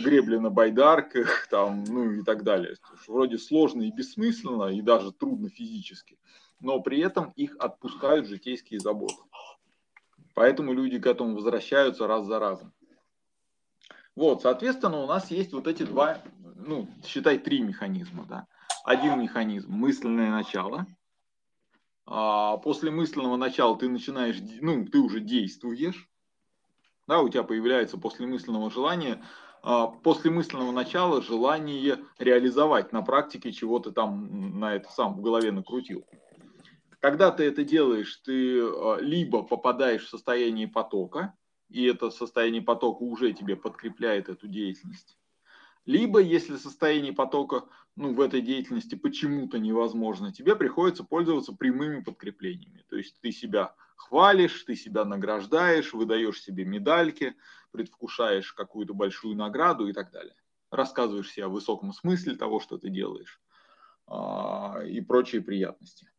гребли 0.00 0.36
на 0.36 0.50
байдарках, 0.50 1.46
там, 1.48 1.84
ну 1.84 2.10
и 2.12 2.22
так 2.22 2.42
далее. 2.42 2.76
Вроде 3.06 3.38
сложно 3.38 3.82
и 3.82 3.90
бессмысленно, 3.90 4.68
и 4.68 4.80
даже 4.80 5.12
трудно 5.12 5.48
физически, 5.48 6.18
но 6.60 6.80
при 6.80 7.00
этом 7.00 7.30
их 7.36 7.56
отпускают 7.58 8.26
житейские 8.26 8.80
заботы. 8.80 9.22
Поэтому 10.34 10.72
люди 10.72 10.98
к 10.98 11.06
этому 11.06 11.34
возвращаются 11.34 12.06
раз 12.06 12.26
за 12.26 12.38
разом. 12.38 12.72
Вот, 14.14 14.42
соответственно, 14.42 14.98
у 14.98 15.06
нас 15.06 15.30
есть 15.30 15.52
вот 15.52 15.66
эти 15.66 15.84
два, 15.84 16.22
ну, 16.56 16.88
считай, 17.04 17.38
три 17.38 17.60
механизма. 17.60 18.26
Да? 18.26 18.46
Один 18.84 19.20
механизм– 19.20 19.70
мысленное 19.72 20.30
начало. 20.30 20.86
А 22.04 22.56
после 22.58 22.90
мысленного 22.90 23.36
начала 23.36 23.78
ты 23.78 23.88
начинаешь, 23.88 24.36
ну, 24.60 24.84
ты 24.86 24.98
уже 24.98 25.20
действуешь 25.20 26.10
да, 27.12 27.20
у 27.20 27.28
тебя 27.28 27.42
появляется 27.42 27.98
после 27.98 28.26
мысленного 28.26 28.70
желания, 28.70 29.22
а, 29.62 29.86
после 29.86 30.30
мысленного 30.30 30.72
начала 30.72 31.20
желание 31.20 31.98
реализовать 32.18 32.90
на 32.92 33.02
практике, 33.02 33.52
чего 33.52 33.80
ты 33.80 33.90
там 33.90 34.58
на 34.58 34.74
это 34.76 34.90
сам 34.90 35.16
в 35.16 35.20
голове 35.20 35.52
накрутил. 35.52 36.06
Когда 37.00 37.30
ты 37.30 37.44
это 37.44 37.64
делаешь, 37.64 38.16
ты 38.24 38.62
а, 38.62 38.96
либо 38.98 39.42
попадаешь 39.42 40.06
в 40.06 40.08
состояние 40.08 40.68
потока, 40.68 41.34
и 41.68 41.84
это 41.84 42.08
состояние 42.08 42.62
потока 42.62 43.02
уже 43.02 43.34
тебе 43.34 43.56
подкрепляет 43.56 44.30
эту 44.30 44.48
деятельность, 44.48 45.18
либо, 45.84 46.18
если 46.18 46.56
состояние 46.56 47.12
потока 47.12 47.64
ну, 47.94 48.14
в 48.14 48.22
этой 48.22 48.40
деятельности 48.40 48.94
почему-то 48.94 49.58
невозможно, 49.58 50.32
тебе 50.32 50.56
приходится 50.56 51.04
пользоваться 51.04 51.52
прямыми 51.52 52.00
подкреплениями. 52.00 52.86
То 52.88 52.96
есть 52.96 53.20
ты 53.20 53.32
себя 53.32 53.74
хвалишь, 54.08 54.64
ты 54.64 54.76
себя 54.76 55.04
награждаешь, 55.04 55.92
выдаешь 55.92 56.42
себе 56.42 56.64
медальки, 56.64 57.34
предвкушаешь 57.70 58.52
какую-то 58.52 58.94
большую 58.94 59.36
награду 59.36 59.86
и 59.88 59.92
так 59.92 60.10
далее. 60.10 60.34
Рассказываешь 60.70 61.30
себе 61.30 61.46
о 61.46 61.48
высоком 61.48 61.92
смысле 61.92 62.36
того, 62.36 62.60
что 62.60 62.78
ты 62.78 62.90
делаешь 62.90 63.40
а, 64.06 64.80
и 64.84 65.00
прочие 65.00 65.42
приятности. 65.42 66.10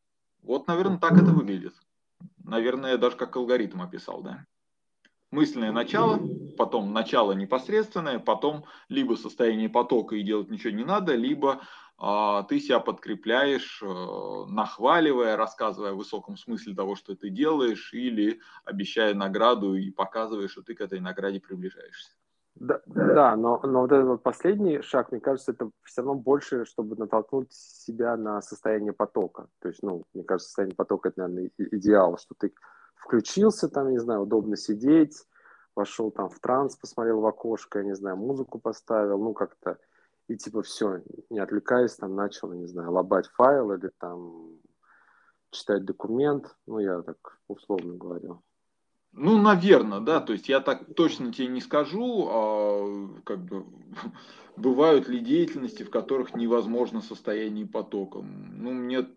Вот, 0.41 0.67
наверное, 0.67 0.99
так 0.99 1.13
это 1.17 1.31
выглядит. 1.31 1.73
наверное, 2.43 2.97
даже 2.97 3.15
как 3.15 3.35
алгоритм 3.35 3.81
описал, 3.81 4.21
да? 4.21 4.45
Мысленное 5.31 5.71
начало, 5.71 6.19
потом 6.57 6.93
начало 6.93 7.31
непосредственное, 7.31 8.19
потом 8.19 8.65
либо 8.89 9.15
состояние 9.15 9.69
потока 9.69 10.15
и 10.15 10.23
делать 10.23 10.51
ничего 10.51 10.73
не 10.73 10.83
надо, 10.83 11.15
либо 11.15 11.61
ты 12.49 12.59
себя 12.59 12.79
подкрепляешь, 12.79 13.81
э, 13.81 14.45
нахваливая, 14.49 15.37
рассказывая 15.37 15.91
о 15.91 15.95
высоком 15.95 16.35
смысле 16.35 16.75
того, 16.75 16.95
что 16.95 17.15
ты 17.15 17.29
делаешь, 17.29 17.93
или 17.93 18.41
обещая 18.65 19.13
награду 19.13 19.75
и 19.75 19.89
показывая, 19.89 20.49
что 20.49 20.61
ты 20.63 20.75
к 20.75 20.81
этой 20.81 20.99
награде 20.99 21.39
приближаешься. 21.39 22.11
Да, 22.55 22.81
да 22.85 23.35
но, 23.35 23.59
но 23.63 23.81
вот 23.81 23.91
этот 23.91 24.07
вот 24.07 24.23
последний 24.23 24.81
шаг, 24.81 25.11
мне 25.11 25.21
кажется, 25.21 25.53
это 25.53 25.71
все 25.83 26.01
равно 26.01 26.15
больше, 26.15 26.65
чтобы 26.65 26.95
натолкнуть 26.97 27.53
себя 27.53 28.17
на 28.17 28.41
состояние 28.41 28.93
потока. 28.93 29.47
То 29.59 29.69
есть, 29.69 29.81
ну, 29.81 30.03
мне 30.13 30.23
кажется, 30.23 30.49
состояние 30.49 30.75
потока 30.75 31.09
это, 31.09 31.21
наверное, 31.21 31.51
идеал, 31.57 32.17
что 32.17 32.35
ты 32.37 32.53
включился 32.97 33.69
там, 33.69 33.91
не 33.91 33.99
знаю, 33.99 34.21
удобно 34.21 34.57
сидеть, 34.57 35.25
вошел 35.73 36.11
там 36.11 36.29
в 36.29 36.39
транс, 36.39 36.75
посмотрел 36.75 37.21
в 37.21 37.25
окошко, 37.25 37.79
я 37.79 37.85
не 37.85 37.95
знаю, 37.95 38.17
музыку 38.17 38.59
поставил, 38.59 39.17
ну, 39.17 39.33
как-то 39.33 39.77
и 40.27 40.37
типа 40.37 40.61
все, 40.61 41.01
не 41.29 41.39
отвлекаясь, 41.39 41.95
там 41.95 42.15
начал, 42.15 42.51
не 42.53 42.67
знаю, 42.67 42.91
лобать 42.91 43.27
файл 43.27 43.73
или 43.73 43.91
там 43.99 44.59
читать 45.51 45.85
документ, 45.85 46.55
ну, 46.65 46.79
я 46.79 47.01
так 47.01 47.39
условно 47.47 47.95
говорю. 47.95 48.41
Ну, 49.11 49.39
наверное, 49.39 49.99
да, 49.99 50.19
то 50.21 50.33
есть 50.33 50.49
я 50.49 50.59
так 50.59 50.95
точно 50.95 51.31
тебе 51.31 51.47
не 51.47 51.61
скажу, 51.61 52.27
а, 52.29 53.21
как 53.23 53.45
бы 53.45 53.65
бывают 54.57 55.07
ли 55.07 55.19
деятельности, 55.19 55.83
в 55.83 55.91
которых 55.91 56.33
невозможно 56.33 57.01
состояние 57.01 57.67
потока. 57.67 58.19
Ну, 58.21 58.71
мне 58.71 59.07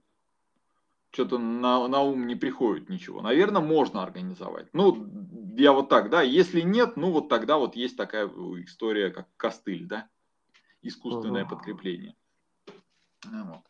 что-то 1.13 1.39
на, 1.39 1.89
на 1.89 2.03
ум 2.03 2.27
не 2.27 2.35
приходит 2.35 2.91
ничего. 2.91 3.23
Наверное, 3.23 3.63
можно 3.63 4.03
организовать. 4.03 4.69
Ну, 4.75 5.09
я 5.57 5.73
вот 5.73 5.89
так, 5.89 6.11
да, 6.11 6.21
если 6.21 6.61
нет, 6.61 6.97
ну 6.97 7.11
вот 7.11 7.31
тогда 7.31 7.57
вот 7.57 7.75
есть 7.75 7.97
такая 7.97 8.27
история, 8.27 9.09
как 9.09 9.27
костыль, 9.39 9.87
да 9.87 10.11
искусственное 10.87 11.45
угу. 11.45 11.50
подкрепление. 11.57 12.14
Вот. 13.25 13.62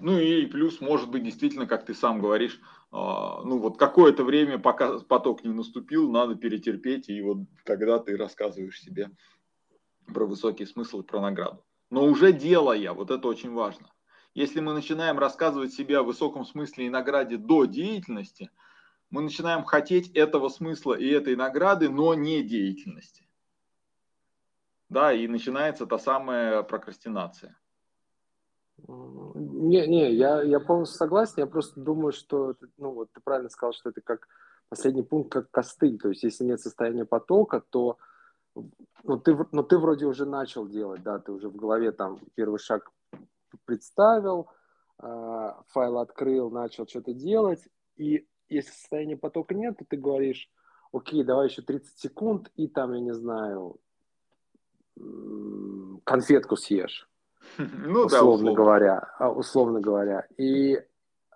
Ну 0.00 0.18
и 0.18 0.46
плюс, 0.46 0.80
может 0.80 1.10
быть, 1.10 1.24
действительно, 1.24 1.66
как 1.66 1.86
ты 1.86 1.94
сам 1.94 2.20
говоришь, 2.20 2.60
а, 2.90 3.42
ну 3.44 3.58
вот 3.58 3.78
какое-то 3.78 4.24
время, 4.24 4.58
пока 4.58 4.98
поток 5.00 5.44
не 5.44 5.52
наступил, 5.52 6.10
надо 6.10 6.34
перетерпеть, 6.34 7.08
и 7.08 7.20
вот 7.22 7.38
тогда 7.64 7.98
ты 7.98 8.16
рассказываешь 8.16 8.80
себе 8.80 9.10
про 10.06 10.26
высокий 10.26 10.66
смысл 10.66 11.00
и 11.00 11.06
про 11.06 11.20
награду. 11.20 11.64
Но 11.90 12.04
уже 12.04 12.32
делая, 12.32 12.92
вот 12.92 13.10
это 13.10 13.26
очень 13.28 13.52
важно. 13.52 13.90
Если 14.34 14.60
мы 14.60 14.74
начинаем 14.74 15.18
рассказывать 15.18 15.72
себе 15.72 15.98
о 15.98 16.02
высоком 16.02 16.44
смысле 16.44 16.86
и 16.86 16.90
награде 16.90 17.38
до 17.38 17.64
деятельности, 17.64 18.50
мы 19.08 19.22
начинаем 19.22 19.64
хотеть 19.64 20.10
этого 20.10 20.48
смысла 20.50 20.94
и 20.94 21.08
этой 21.08 21.36
награды, 21.36 21.88
но 21.88 22.12
не 22.14 22.42
деятельности 22.42 23.25
да, 24.88 25.12
и 25.12 25.26
начинается 25.28 25.86
та 25.86 25.98
самая 25.98 26.62
прокрастинация. 26.62 27.56
Не, 28.88 29.86
не, 29.86 30.12
я, 30.12 30.42
я 30.42 30.60
полностью 30.60 30.98
согласен, 30.98 31.34
я 31.38 31.46
просто 31.46 31.80
думаю, 31.80 32.12
что, 32.12 32.54
ну, 32.76 32.92
вот 32.92 33.10
ты 33.12 33.20
правильно 33.20 33.48
сказал, 33.48 33.72
что 33.72 33.90
это 33.90 34.00
как 34.02 34.28
последний 34.68 35.02
пункт, 35.02 35.32
как 35.32 35.50
костыль, 35.50 35.98
то 35.98 36.08
есть 36.08 36.22
если 36.22 36.44
нет 36.44 36.60
состояния 36.60 37.04
потока, 37.04 37.62
то 37.70 37.96
ну, 38.54 39.18
ты, 39.18 39.36
ну, 39.52 39.62
ты 39.62 39.78
вроде 39.78 40.06
уже 40.06 40.26
начал 40.26 40.68
делать, 40.68 41.02
да, 41.02 41.18
ты 41.18 41.32
уже 41.32 41.48
в 41.48 41.56
голове 41.56 41.92
там 41.92 42.18
первый 42.34 42.58
шаг 42.58 42.90
представил, 43.64 44.48
э, 45.02 45.52
файл 45.68 45.98
открыл, 45.98 46.50
начал 46.50 46.86
что-то 46.86 47.12
делать, 47.12 47.66
и 47.96 48.26
если 48.48 48.70
состояния 48.70 49.16
потока 49.16 49.54
нет, 49.54 49.78
то 49.78 49.84
ты 49.88 49.96
говоришь, 49.96 50.50
окей, 50.92 51.24
давай 51.24 51.48
еще 51.48 51.62
30 51.62 51.98
секунд, 51.98 52.50
и 52.56 52.68
там, 52.68 52.92
я 52.92 53.00
не 53.00 53.14
знаю, 53.14 53.78
конфетку 56.04 56.56
съешь. 56.56 57.08
Ну, 57.58 58.04
условно, 58.04 58.08
да, 58.08 58.24
условно 58.24 58.52
говоря. 58.52 59.14
А, 59.18 59.30
условно 59.30 59.80
говоря. 59.80 60.26
И 60.36 60.82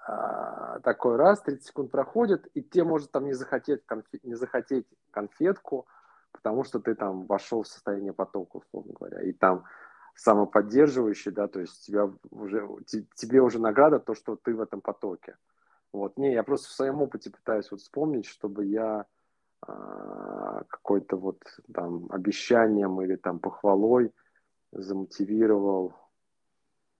а, 0.06 0.80
такой 0.80 1.16
раз, 1.16 1.40
30 1.42 1.66
секунд 1.66 1.90
проходит, 1.90 2.46
и 2.54 2.62
тебе 2.62 2.84
может 2.84 3.10
там 3.10 3.24
не 3.26 3.32
захотеть, 3.32 3.86
конфет, 3.86 4.24
не 4.24 4.34
захотеть 4.34 4.86
конфетку, 5.10 5.86
потому 6.32 6.64
что 6.64 6.80
ты 6.80 6.94
там 6.94 7.26
вошел 7.26 7.62
в 7.62 7.68
состояние 7.68 8.12
потока, 8.12 8.56
условно 8.56 8.92
говоря. 8.92 9.22
И 9.22 9.32
там 9.32 9.64
самоподдерживающий, 10.14 11.32
да, 11.32 11.48
то 11.48 11.60
есть 11.60 11.86
тебя 11.86 12.10
уже, 12.30 12.68
тебе 13.14 13.40
уже 13.40 13.58
награда 13.60 14.00
то, 14.00 14.14
что 14.14 14.36
ты 14.36 14.54
в 14.54 14.60
этом 14.60 14.80
потоке. 14.80 15.36
Вот. 15.92 16.18
Не, 16.18 16.32
я 16.32 16.42
просто 16.42 16.68
в 16.68 16.72
своем 16.72 17.00
опыте 17.02 17.30
пытаюсь 17.30 17.70
вот 17.70 17.80
вспомнить, 17.80 18.26
чтобы 18.26 18.64
я 18.66 19.06
какой-то 19.62 21.16
вот 21.16 21.42
там 21.72 22.06
обещанием 22.10 23.00
или 23.02 23.16
там 23.16 23.38
похвалой 23.38 24.12
замотивировал. 24.72 25.94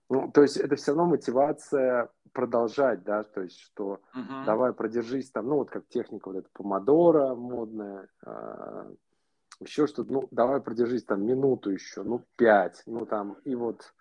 Ну, 0.09 0.29
то 0.31 0.41
есть 0.41 0.57
это 0.57 0.75
все 0.75 0.91
равно 0.91 1.05
мотивация 1.05 2.09
продолжать, 2.33 3.03
да, 3.03 3.23
то 3.23 3.41
есть 3.41 3.59
что 3.59 4.01
uh-huh. 4.15 4.45
давай 4.45 4.73
продержись 4.73 5.31
там, 5.31 5.47
ну 5.47 5.55
вот 5.55 5.69
как 5.69 5.87
техника 5.87 6.29
вот 6.29 6.37
эта 6.37 6.49
помодора 6.53 7.33
модная, 7.35 8.07
э, 8.25 8.91
еще 9.59 9.87
что-то, 9.87 10.11
ну 10.11 10.27
давай 10.31 10.61
продержись 10.61 11.03
там 11.05 11.25
минуту 11.25 11.71
еще, 11.71 12.03
ну 12.03 12.25
пять, 12.35 12.83
ну 12.85 13.05
там 13.05 13.37
и 13.45 13.55
вот 13.55 13.93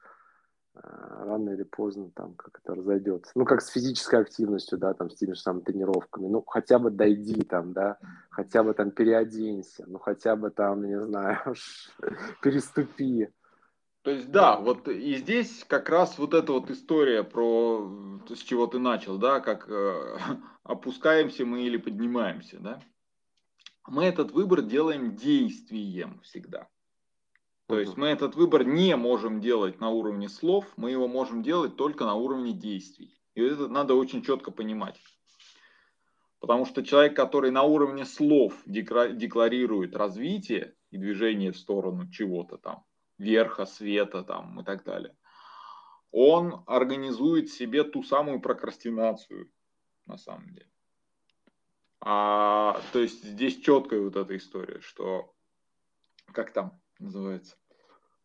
рано 0.74 1.50
или 1.50 1.62
поздно 1.62 2.10
там 2.14 2.34
как 2.34 2.60
это 2.62 2.74
разойдется. 2.74 3.32
Ну, 3.34 3.44
как 3.44 3.60
с 3.60 3.68
физической 3.68 4.20
активностью, 4.20 4.78
да, 4.78 4.94
там, 4.94 5.10
с 5.10 5.16
теми 5.16 5.32
же 5.32 5.40
самыми 5.40 5.62
тренировками. 5.62 6.28
Ну, 6.28 6.42
хотя 6.46 6.78
бы 6.78 6.90
дойди 6.90 7.42
там, 7.42 7.72
да, 7.72 7.98
хотя 8.30 8.62
бы 8.62 8.74
там 8.74 8.90
переоденься, 8.90 9.84
ну, 9.86 9.98
хотя 9.98 10.36
бы 10.36 10.50
там, 10.50 10.86
не 10.86 11.00
знаю, 11.00 11.54
переступи. 12.42 13.28
То 14.02 14.12
есть, 14.12 14.30
да, 14.30 14.56
вот 14.56 14.88
и 14.88 15.16
здесь 15.16 15.64
как 15.68 15.90
раз 15.90 16.18
вот 16.18 16.32
эта 16.32 16.52
вот 16.52 16.70
история 16.70 17.22
про, 17.22 18.18
с 18.28 18.38
чего 18.38 18.66
ты 18.66 18.78
начал, 18.78 19.18
да, 19.18 19.40
как 19.40 19.68
э, 19.68 20.16
опускаемся 20.62 21.44
мы 21.44 21.62
или 21.62 21.76
поднимаемся, 21.76 22.58
да. 22.60 22.80
Мы 23.86 24.04
этот 24.04 24.30
выбор 24.30 24.62
делаем 24.62 25.16
действием 25.16 26.20
всегда. 26.22 26.68
То 27.70 27.78
есть 27.78 27.96
мы 27.96 28.08
этот 28.08 28.34
выбор 28.34 28.64
не 28.64 28.96
можем 28.96 29.40
делать 29.40 29.78
на 29.78 29.90
уровне 29.90 30.28
слов, 30.28 30.66
мы 30.76 30.90
его 30.90 31.06
можем 31.06 31.44
делать 31.44 31.76
только 31.76 32.04
на 32.04 32.14
уровне 32.14 32.52
действий. 32.52 33.16
И 33.36 33.42
это 33.42 33.68
надо 33.68 33.94
очень 33.94 34.24
четко 34.24 34.50
понимать. 34.50 35.00
Потому 36.40 36.66
что 36.66 36.82
человек, 36.82 37.14
который 37.14 37.52
на 37.52 37.62
уровне 37.62 38.04
слов 38.04 38.60
декларирует 38.66 39.94
развитие 39.94 40.74
и 40.90 40.98
движение 40.98 41.52
в 41.52 41.56
сторону 41.56 42.10
чего-то 42.10 42.56
там, 42.56 42.84
верха, 43.18 43.66
света 43.66 44.24
там 44.24 44.60
и 44.60 44.64
так 44.64 44.82
далее, 44.82 45.14
он 46.10 46.64
организует 46.66 47.50
себе 47.50 47.84
ту 47.84 48.02
самую 48.02 48.40
прокрастинацию 48.40 49.48
на 50.06 50.18
самом 50.18 50.50
деле. 50.50 50.68
А, 52.00 52.80
то 52.92 52.98
есть 52.98 53.22
здесь 53.22 53.60
четкая 53.60 54.00
вот 54.00 54.16
эта 54.16 54.36
история, 54.36 54.80
что 54.80 55.32
как 56.32 56.52
там 56.52 56.80
называется, 57.00 57.56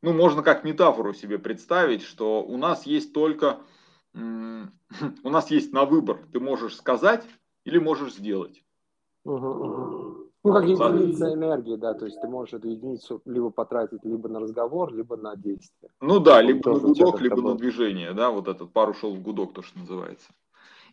ну, 0.01 0.13
можно 0.13 0.43
как 0.43 0.63
метафору 0.63 1.13
себе 1.13 1.39
представить, 1.39 2.03
что 2.03 2.43
у 2.43 2.57
нас 2.57 2.85
есть 2.85 3.13
только, 3.13 3.61
у 4.13 5.29
нас 5.29 5.51
есть 5.51 5.73
на 5.73 5.85
выбор, 5.85 6.27
ты 6.31 6.39
можешь 6.39 6.75
сказать 6.75 7.25
или 7.63 7.79
можешь 7.79 8.13
сделать. 8.13 8.63
Угу, 9.23 9.47
угу. 9.47 10.15
Ну, 10.45 10.53
как 10.53 10.65
единица 10.65 11.33
энергии, 11.33 11.75
да, 11.75 11.95
то 11.95 12.05
есть 12.05 12.21
ты 12.21 12.27
можешь 12.27 12.53
эту 12.53 12.69
единицу 12.69 13.19
либо 13.25 13.49
потратить 13.49 14.05
либо 14.05 14.29
на 14.29 14.39
разговор, 14.39 14.93
либо 14.93 15.17
на 15.17 15.35
действие. 15.35 15.89
Ну 15.99 16.19
да, 16.19 16.39
либо 16.39 16.69
на 16.69 16.79
гудок, 16.79 17.19
либо 17.19 17.41
на 17.41 17.55
движение, 17.55 18.13
да, 18.13 18.29
вот 18.29 18.47
этот 18.47 18.71
пар 18.71 18.91
ушел 18.91 19.15
в 19.15 19.23
гудок, 19.23 19.53
то, 19.53 19.63
что 19.63 19.79
называется. 19.79 20.31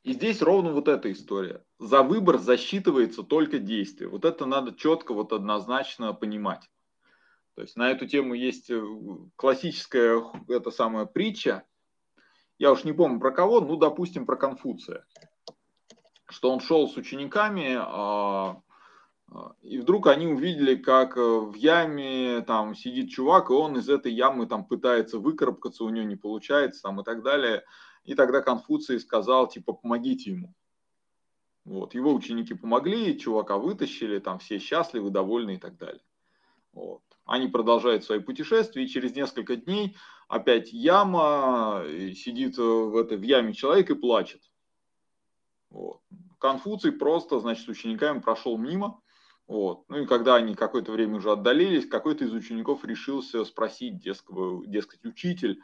И 0.05 0.15
здесь 0.15 0.41
ровно 0.41 0.73
вот 0.73 0.89
эта 0.89 1.13
история. 1.13 1.63
За 1.79 2.03
выбор 2.03 2.39
засчитывается 2.39 3.23
только 3.23 3.59
действие. 3.59 4.09
Вот 4.09 4.25
это 4.25 4.47
надо 4.47 4.73
четко, 4.75 5.13
вот 5.13 5.35
однозначно 5.35 6.15
понимать. 6.15 6.71
То 7.55 7.63
есть 7.63 7.77
на 7.77 7.91
эту 7.91 8.07
тему 8.07 8.35
есть 8.35 8.71
э, 8.71 8.83
классическая 9.37 10.23
эта 10.49 10.71
самая 10.71 11.05
притча. 11.05 11.65
Я 12.59 12.73
уж 12.73 12.85
не 12.85 12.93
помню 12.93 13.21
про 13.21 13.31
кого, 13.31 13.61
ну, 13.61 13.77
допустим, 13.77 14.25
про 14.25 14.37
Конфуция. 14.37 15.05
Что 16.29 16.51
он 16.51 16.61
шел 16.61 16.89
с 16.89 16.97
учениками, 16.97 17.77
а, 17.77 18.63
а, 19.31 19.55
и 19.61 19.79
вдруг 19.79 20.07
они 20.07 20.27
увидели, 20.29 20.77
как 20.77 21.19
э, 21.19 21.21
в 21.21 21.55
яме 21.55 22.41
там 22.47 22.75
сидит 22.75 23.11
чувак, 23.11 23.51
и 23.51 23.53
он 23.53 23.77
из 23.77 23.89
этой 23.91 24.13
ямы 24.13 24.47
там 24.47 24.65
пытается 24.65 25.19
выкарабкаться, 25.19 25.85
у 25.85 25.91
него 25.91 26.07
не 26.07 26.17
получается 26.17 26.83
там 26.83 27.01
и 27.01 27.05
так 27.05 27.23
далее. 27.23 27.65
И 28.05 28.15
тогда 28.15 28.41
Конфуций 28.41 28.99
сказал, 28.99 29.47
типа, 29.47 29.75
помогите 29.75 30.31
ему. 30.31 30.55
Вот. 31.65 31.95
Его 31.95 32.15
ученики 32.15 32.55
помогли, 32.55 33.19
чувака 33.19 33.59
вытащили, 33.59 34.19
там 34.21 34.39
все 34.39 34.59
счастливы, 34.59 35.11
довольны 35.11 35.57
и 35.57 35.59
так 35.59 35.77
далее. 35.77 36.03
Вот. 36.73 37.03
Они 37.25 37.49
продолжают 37.49 38.05
свои 38.05 38.19
путешествия, 38.19 38.85
и 38.85 38.89
через 38.89 39.15
несколько 39.15 39.57
дней 39.57 39.97
опять 40.29 40.73
яма, 40.73 41.85
сидит 42.15 42.57
в, 42.57 42.97
этой, 42.97 43.19
в 43.19 43.23
яме 43.23 43.53
человек 43.53 43.91
и 43.91 43.95
плачет. 43.95 44.43
Вот. 45.71 46.01
Конфуций 46.39 46.91
просто, 46.91 47.39
значит, 47.39 47.67
с 47.67 47.69
учениками 47.69 48.21
прошел 48.21 48.59
мимо, 48.59 49.01
вот. 49.47 49.85
Ну 49.89 49.99
и 49.99 50.07
когда 50.07 50.37
они 50.37 50.55
какое-то 50.55 50.93
время 50.93 51.17
уже 51.17 51.33
отдалились, 51.33 51.87
какой-то 51.87 52.25
из 52.25 52.33
учеников 52.33 52.85
решился 52.85 53.45
спросить, 53.45 53.99
дескать, 53.99 54.71
дескать, 54.71 55.05
учитель, 55.05 55.61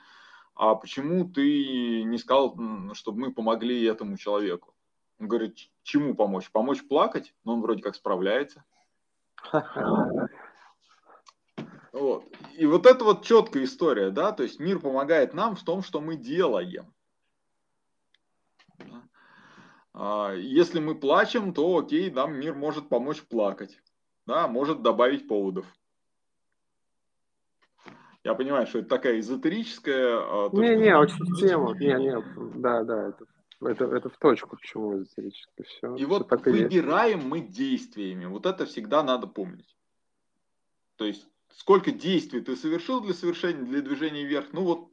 а 0.54 0.74
почему 0.74 1.28
ты 1.28 2.02
не 2.02 2.18
сказал, 2.18 2.58
чтобы 2.92 3.20
мы 3.20 3.32
помогли 3.32 3.82
этому 3.84 4.16
человеку? 4.16 4.74
Он 5.18 5.28
говорит, 5.28 5.56
чему 5.82 6.14
помочь? 6.14 6.50
Помочь 6.50 6.86
плакать? 6.86 7.34
Но 7.44 7.54
он 7.54 7.62
вроде 7.62 7.82
как 7.82 7.94
справляется. 7.94 8.64
Вот. 11.98 12.24
И 12.56 12.66
вот 12.66 12.86
это 12.86 13.04
вот 13.04 13.24
четкая 13.24 13.64
история, 13.64 14.10
да, 14.10 14.32
то 14.32 14.42
есть 14.42 14.60
мир 14.60 14.78
помогает 14.78 15.34
нам 15.34 15.56
в 15.56 15.62
том, 15.64 15.82
что 15.82 16.00
мы 16.00 16.16
делаем. 16.16 16.92
А, 19.92 20.32
если 20.32 20.78
мы 20.78 20.94
плачем, 20.94 21.52
то 21.52 21.76
окей, 21.76 22.10
нам 22.10 22.38
мир 22.38 22.54
может 22.54 22.88
помочь 22.88 23.22
плакать, 23.22 23.82
да, 24.26 24.46
может 24.46 24.82
добавить 24.82 25.26
поводов. 25.26 25.66
Я 28.22 28.34
понимаю, 28.34 28.66
что 28.66 28.80
это 28.80 28.88
такая 28.88 29.18
эзотерическая... 29.18 30.18
А, 30.20 30.50
Не-не, 30.52 30.96
очень 30.96 31.34
тема. 31.36 31.76
Не-не, 31.76 32.22
да, 32.60 32.84
да, 32.84 33.08
это, 33.08 33.24
это, 33.60 33.84
это 33.86 34.08
в 34.08 34.18
точку, 34.18 34.56
почему 34.56 35.02
эзотерическая. 35.02 35.66
Все, 35.66 35.96
и 35.96 36.04
вот 36.04 36.28
так 36.28 36.46
выбираем 36.46 37.20
и 37.20 37.24
мы 37.24 37.40
действиями. 37.40 38.26
Вот 38.26 38.46
это 38.46 38.66
всегда 38.66 39.02
надо 39.02 39.26
помнить. 39.26 39.76
То 40.96 41.04
есть, 41.06 41.26
сколько 41.54 41.90
действий 41.90 42.40
ты 42.40 42.56
совершил 42.56 43.00
для 43.00 43.14
совершения, 43.14 43.64
для 43.64 43.82
движения 43.82 44.24
вверх, 44.24 44.52
ну 44.52 44.64
вот 44.64 44.92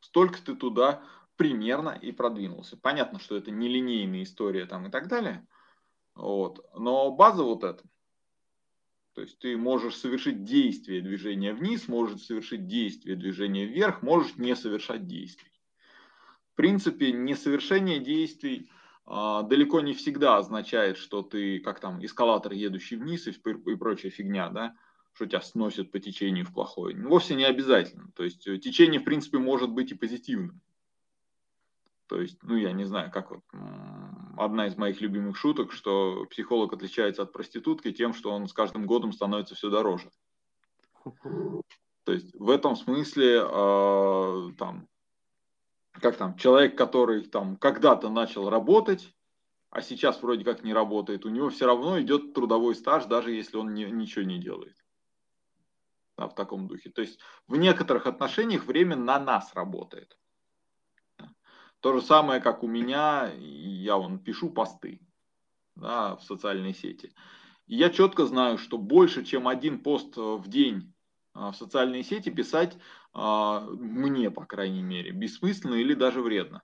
столько 0.00 0.42
ты 0.42 0.54
туда 0.54 1.02
примерно 1.36 1.90
и 1.90 2.12
продвинулся. 2.12 2.76
Понятно, 2.76 3.18
что 3.18 3.36
это 3.36 3.50
не 3.50 3.68
линейная 3.68 4.22
история 4.22 4.66
там 4.66 4.86
и 4.86 4.90
так 4.90 5.08
далее. 5.08 5.46
Вот. 6.14 6.64
Но 6.74 7.10
база 7.10 7.42
вот 7.42 7.64
эта. 7.64 7.82
То 9.14 9.20
есть 9.20 9.38
ты 9.38 9.56
можешь 9.56 9.96
совершить 9.96 10.44
действие 10.44 11.02
движения 11.02 11.52
вниз, 11.52 11.86
можешь 11.86 12.22
совершить 12.22 12.66
действие 12.66 13.16
движения 13.16 13.66
вверх, 13.66 14.02
можешь 14.02 14.36
не 14.36 14.56
совершать 14.56 15.06
действий. 15.06 15.50
В 16.52 16.54
принципе, 16.54 17.12
несовершение 17.12 17.98
действий 17.98 18.70
а, 19.04 19.42
далеко 19.42 19.80
не 19.80 19.92
всегда 19.92 20.38
означает, 20.38 20.96
что 20.96 21.22
ты, 21.22 21.60
как 21.60 21.80
там, 21.80 22.04
эскалатор, 22.04 22.52
едущий 22.52 22.96
вниз 22.96 23.26
и, 23.26 23.30
и 23.32 23.76
прочая 23.76 24.10
фигня, 24.10 24.48
да, 24.48 24.76
что 25.14 25.26
тебя 25.26 25.40
сносит 25.40 25.90
по 25.90 26.00
течению 26.00 26.46
в 26.46 26.52
плохое. 26.52 26.96
Вовсе 26.96 27.34
не 27.34 27.44
обязательно. 27.44 28.10
То 28.14 28.24
есть 28.24 28.46
э, 28.46 28.58
течение, 28.58 29.00
в 29.00 29.04
принципе, 29.04 29.38
может 29.38 29.70
быть 29.70 29.92
и 29.92 29.94
позитивным. 29.94 30.60
То 32.06 32.20
есть, 32.20 32.42
ну, 32.42 32.56
я 32.56 32.72
не 32.72 32.84
знаю, 32.84 33.10
как 33.10 33.30
вот 33.30 33.42
одна 34.36 34.66
из 34.66 34.76
моих 34.76 35.00
любимых 35.00 35.36
шуток, 35.36 35.72
что 35.72 36.26
психолог 36.30 36.72
отличается 36.72 37.22
от 37.22 37.32
проститутки 37.32 37.90
тем, 37.90 38.12
что 38.12 38.30
он 38.32 38.48
с 38.48 38.52
каждым 38.52 38.86
годом 38.86 39.12
становится 39.12 39.54
все 39.54 39.70
дороже. 39.70 40.10
То 42.04 42.12
есть 42.12 42.34
в 42.34 42.50
этом 42.50 42.76
смысле 42.76 43.42
э, 43.44 44.50
там, 44.58 44.88
как 45.92 46.16
там, 46.16 46.36
человек, 46.36 46.76
который 46.76 47.24
там 47.24 47.56
когда-то 47.56 48.10
начал 48.10 48.50
работать, 48.50 49.14
а 49.70 49.80
сейчас 49.80 50.22
вроде 50.22 50.44
как 50.44 50.64
не 50.64 50.74
работает, 50.74 51.24
у 51.24 51.30
него 51.30 51.48
все 51.48 51.66
равно 51.66 52.00
идет 52.00 52.34
трудовой 52.34 52.74
стаж, 52.74 53.06
даже 53.06 53.30
если 53.30 53.56
он 53.56 53.72
не, 53.72 53.84
ничего 53.84 54.24
не 54.24 54.38
делает. 54.38 54.81
Да, 56.16 56.28
в 56.28 56.34
таком 56.34 56.68
духе. 56.68 56.90
То 56.90 57.02
есть 57.02 57.18
в 57.46 57.56
некоторых 57.56 58.06
отношениях 58.06 58.64
время 58.64 58.96
на 58.96 59.18
нас 59.18 59.54
работает. 59.54 60.18
То 61.80 61.94
же 61.94 62.02
самое, 62.02 62.40
как 62.40 62.62
у 62.62 62.68
меня, 62.68 63.32
я 63.34 63.96
вон 63.96 64.18
пишу 64.18 64.50
посты 64.50 65.00
да, 65.74 66.16
в 66.16 66.22
социальной 66.22 66.74
сети. 66.74 67.12
И 67.66 67.76
я 67.76 67.90
четко 67.90 68.26
знаю, 68.26 68.58
что 68.58 68.78
больше, 68.78 69.24
чем 69.24 69.48
один 69.48 69.82
пост 69.82 70.16
в 70.16 70.46
день 70.48 70.92
а, 71.34 71.52
в 71.52 71.56
социальные 71.56 72.04
сети 72.04 72.30
писать 72.30 72.76
а, 73.12 73.60
мне, 73.60 74.30
по 74.30 74.44
крайней 74.44 74.82
мере, 74.82 75.12
бессмысленно 75.12 75.74
или 75.74 75.94
даже 75.94 76.20
вредно. 76.20 76.62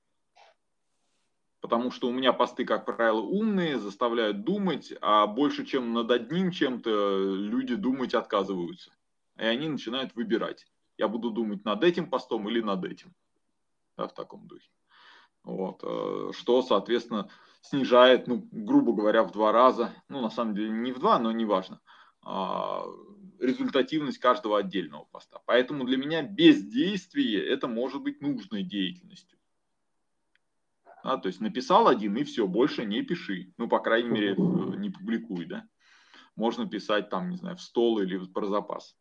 Потому 1.61 1.90
что 1.90 2.08
у 2.08 2.12
меня 2.12 2.32
посты, 2.32 2.64
как 2.64 2.87
правило, 2.87 3.20
умные, 3.20 3.78
заставляют 3.78 4.44
думать, 4.44 4.92
а 5.00 5.26
больше, 5.26 5.64
чем 5.64 5.92
над 5.92 6.11
одним 6.11 6.52
чем-то, 6.52 7.34
люди 7.34 7.74
думать 7.74 8.14
отказываются. 8.14 8.92
И 9.38 9.44
они 9.44 9.68
начинают 9.68 10.14
выбирать. 10.14 10.66
Я 10.96 11.09
буду 11.09 11.31
думать 11.31 11.64
над 11.64 11.85
этим 11.85 12.11
постом 12.11 12.48
или 12.48 12.61
над 12.61 12.85
этим. 12.85 13.14
Да, 13.96 14.09
в 14.09 14.14
таком 14.14 14.46
духе. 14.46 14.68
Вот, 15.44 15.81
э, 15.83 16.33
что, 16.35 16.62
соответственно, 16.62 17.31
снижает, 17.62 18.27
ну, 18.27 18.46
грубо 18.51 18.92
говоря, 18.92 19.22
в 19.22 19.33
два 19.33 19.53
раза, 19.53 19.94
ну, 20.09 20.20
на 20.20 20.31
самом 20.31 20.55
деле 20.55 20.70
не 20.70 20.92
в 20.92 20.98
два, 20.98 21.18
но 21.18 21.33
неважно, 21.33 21.81
а, 22.22 22.85
результативность 23.38 24.18
каждого 24.18 24.59
отдельного 24.59 25.05
поста. 25.05 25.40
Поэтому 25.46 25.85
для 25.85 25.96
меня 25.96 26.22
бездействие 26.22 27.46
это 27.46 27.68
может 27.68 28.03
быть 28.03 28.20
нужной 28.20 28.62
деятельностью. 28.62 29.38
Да, 31.05 31.16
то 31.16 31.29
есть 31.29 31.40
написал 31.40 31.88
один 31.88 32.16
и 32.16 32.24
все, 32.24 32.46
больше 32.46 32.85
не 32.85 33.03
пиши. 33.03 33.53
Ну, 33.57 33.68
по 33.68 33.79
крайней 33.79 34.11
мере, 34.11 34.35
не 34.37 34.90
публикуй, 34.90 35.46
да. 35.46 35.66
Можно 36.35 36.68
писать 36.68 37.09
там, 37.09 37.31
не 37.31 37.37
знаю, 37.37 37.57
в 37.57 37.62
стол 37.62 38.01
или 38.01 38.18
про 38.27 38.46
запас. 38.46 38.96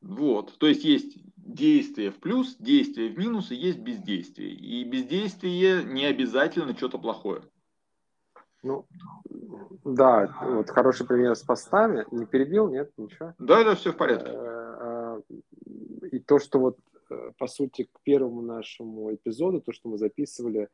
Вот, 0.00 0.56
то 0.58 0.66
есть 0.66 0.84
есть 0.84 1.18
действие 1.36 2.10
в 2.10 2.18
плюс, 2.18 2.56
действие 2.56 3.10
в 3.10 3.18
минус 3.18 3.50
и 3.50 3.56
есть 3.56 3.78
бездействие. 3.78 4.52
И 4.52 4.84
бездействие 4.84 5.84
не 5.84 6.04
обязательно 6.04 6.74
что-то 6.76 6.98
плохое. 6.98 7.42
Ну, 8.62 8.86
да, 9.84 10.36
вот 10.42 10.70
хороший 10.70 11.06
пример 11.06 11.34
с 11.36 11.42
постами. 11.42 12.06
Не 12.10 12.26
перебил, 12.26 12.68
нет, 12.68 12.92
ничего? 12.96 13.34
Да, 13.38 13.64
да, 13.64 13.74
все 13.74 13.92
в 13.92 13.96
порядке. 13.96 14.30
Э, 14.32 15.20
э, 15.30 16.08
и 16.12 16.18
то, 16.18 16.38
что 16.38 16.58
вот, 16.58 16.78
э, 17.10 17.32
по 17.38 17.46
сути, 17.46 17.84
к 17.84 18.00
первому 18.02 18.42
нашему 18.42 19.14
эпизоду, 19.14 19.60
то, 19.60 19.72
что 19.72 19.88
мы 19.88 19.98
записывали, 19.98 20.68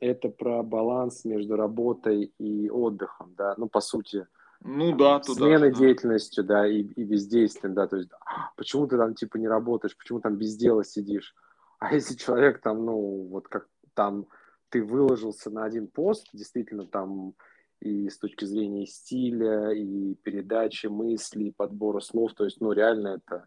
это 0.00 0.28
про 0.28 0.62
баланс 0.62 1.24
между 1.24 1.56
работой 1.56 2.32
и 2.38 2.68
отдыхом, 2.70 3.34
да, 3.36 3.54
ну, 3.56 3.68
по 3.68 3.80
сути, 3.80 4.26
ну 4.62 4.96
да, 4.96 5.20
туда. 5.20 5.46
Сменой 5.46 5.74
деятельностью, 5.74 6.44
да, 6.44 6.66
и, 6.66 6.82
и 6.82 7.04
бездействием, 7.04 7.74
да, 7.74 7.86
то 7.86 7.96
есть 7.96 8.10
«А, 8.20 8.50
почему 8.56 8.86
ты 8.86 8.96
там 8.96 9.14
типа 9.14 9.38
не 9.38 9.48
работаешь, 9.48 9.96
почему 9.96 10.20
там 10.20 10.36
без 10.36 10.56
дела 10.56 10.84
сидишь, 10.84 11.34
а 11.78 11.94
если 11.94 12.14
человек 12.14 12.60
там, 12.60 12.84
ну, 12.84 13.28
вот 13.30 13.48
как 13.48 13.66
там 13.94 14.26
ты 14.68 14.84
выложился 14.84 15.50
на 15.50 15.64
один 15.64 15.88
пост, 15.88 16.28
действительно 16.32 16.86
там 16.86 17.34
и 17.80 18.10
с 18.10 18.18
точки 18.18 18.44
зрения 18.44 18.86
стиля, 18.86 19.70
и 19.70 20.14
передачи 20.16 20.86
мыслей, 20.86 21.48
и 21.48 21.54
подбора 21.54 22.00
слов, 22.00 22.34
то 22.34 22.44
есть, 22.44 22.60
ну, 22.60 22.72
реально 22.72 23.20
это, 23.22 23.46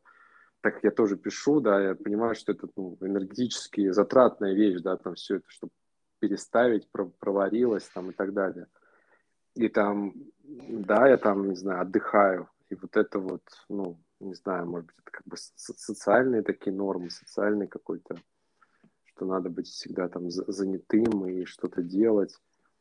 так 0.61 0.75
как 0.75 0.83
я 0.83 0.91
тоже 0.91 1.17
пишу, 1.17 1.59
да, 1.59 1.79
я 1.79 1.95
понимаю, 1.95 2.33
что 2.33 2.51
это 2.51 2.67
ну, 2.75 2.97
энергетически 3.01 3.91
затратная 3.91 4.53
вещь, 4.53 4.81
да, 4.81 4.97
там 4.97 5.13
все 5.13 5.35
это, 5.35 5.45
чтобы 5.47 5.71
переставить, 6.19 6.89
проварилось 7.19 7.87
там 7.93 8.09
и 8.09 8.13
так 8.13 8.33
далее. 8.33 8.67
И 9.55 9.67
там 9.67 10.13
да, 10.43 11.07
я 11.07 11.17
там, 11.17 11.49
не 11.49 11.55
знаю, 11.55 11.81
отдыхаю. 11.81 12.49
И 12.69 12.75
вот 12.75 12.95
это 12.97 13.19
вот, 13.19 13.43
ну, 13.69 13.97
не 14.19 14.33
знаю, 14.33 14.65
может 14.65 14.87
быть, 14.87 14.95
это 14.99 15.11
как 15.11 15.25
бы 15.25 15.37
социальные 15.37 16.43
такие 16.43 16.75
нормы, 16.75 17.09
социальный 17.09 17.67
какой-то, 17.67 18.15
что 19.05 19.25
надо 19.25 19.49
быть 19.49 19.67
всегда 19.67 20.07
там 20.09 20.29
занятым 20.29 21.27
и 21.27 21.45
что-то 21.45 21.81
делать. 21.81 22.35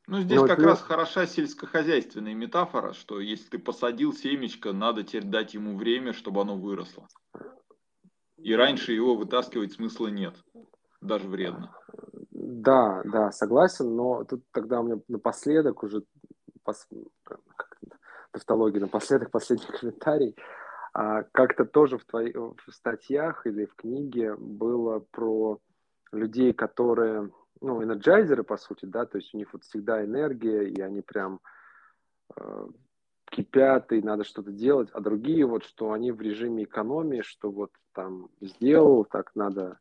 Ну, 0.09 0.20
здесь 0.20 0.40
Но 0.40 0.46
как 0.46 0.59
это... 0.59 0.68
раз 0.68 0.81
хороша 0.81 1.27
сельскохозяйственная 1.27 2.35
метафора, 2.35 2.92
что 2.92 3.20
если 3.20 3.51
ты 3.51 3.59
посадил 3.59 4.12
семечко, 4.12 4.72
надо 4.72 5.05
теперь 5.05 5.25
дать 5.25 5.55
ему 5.55 5.77
время, 5.77 6.12
чтобы 6.12 6.40
оно 6.40 6.57
выросло. 6.57 7.07
И 8.37 8.53
раньше 8.55 8.92
его 8.92 9.14
вытаскивать 9.14 9.75
смысла 9.75 10.09
нет, 10.09 10.35
даже 11.01 11.29
вредно. 11.29 11.77
Да, 12.31 13.03
да, 13.05 13.31
согласен, 13.31 13.94
но 13.94 14.25
тут 14.25 14.42
тогда 14.51 14.81
у 14.81 14.85
меня 14.85 15.01
напоследок 15.07 15.85
уже 15.85 16.03
пос... 16.64 16.88
тавтологии 18.33 18.79
напоследок, 18.79 19.31
последний 19.31 19.66
комментарий. 19.66 20.37
А, 20.94 21.22
как-то 21.33 21.64
тоже 21.64 21.98
в 21.98 22.05
твоих 22.05 22.35
в 22.35 22.72
статьях 22.72 23.46
или 23.46 23.64
в 23.64 23.75
книге 23.75 24.37
было 24.37 24.98
про 24.98 25.59
людей, 26.12 26.53
которые, 26.53 27.31
ну, 27.61 27.83
энерджайзеры, 27.83 28.44
по 28.44 28.57
сути, 28.59 28.85
да, 28.85 29.07
то 29.07 29.16
есть 29.18 29.35
у 29.35 29.38
них 29.38 29.53
вот 29.53 29.64
всегда 29.64 30.05
энергия, 30.05 30.68
и 30.68 30.81
они 30.83 31.01
прям 31.01 31.40
э, 32.37 32.66
кипят, 33.31 33.92
и 33.92 34.03
надо 34.03 34.25
что-то 34.25 34.53
делать, 34.53 34.90
а 34.92 35.01
другие 35.01 35.46
вот, 35.46 35.64
что 35.64 35.92
они 35.92 36.12
в 36.12 36.20
режиме 36.20 36.64
экономии, 36.64 37.22
что 37.22 37.51
вот 37.51 37.70
там 37.92 38.29
сделал, 38.42 39.07
так 39.07 39.35
надо, 39.35 39.79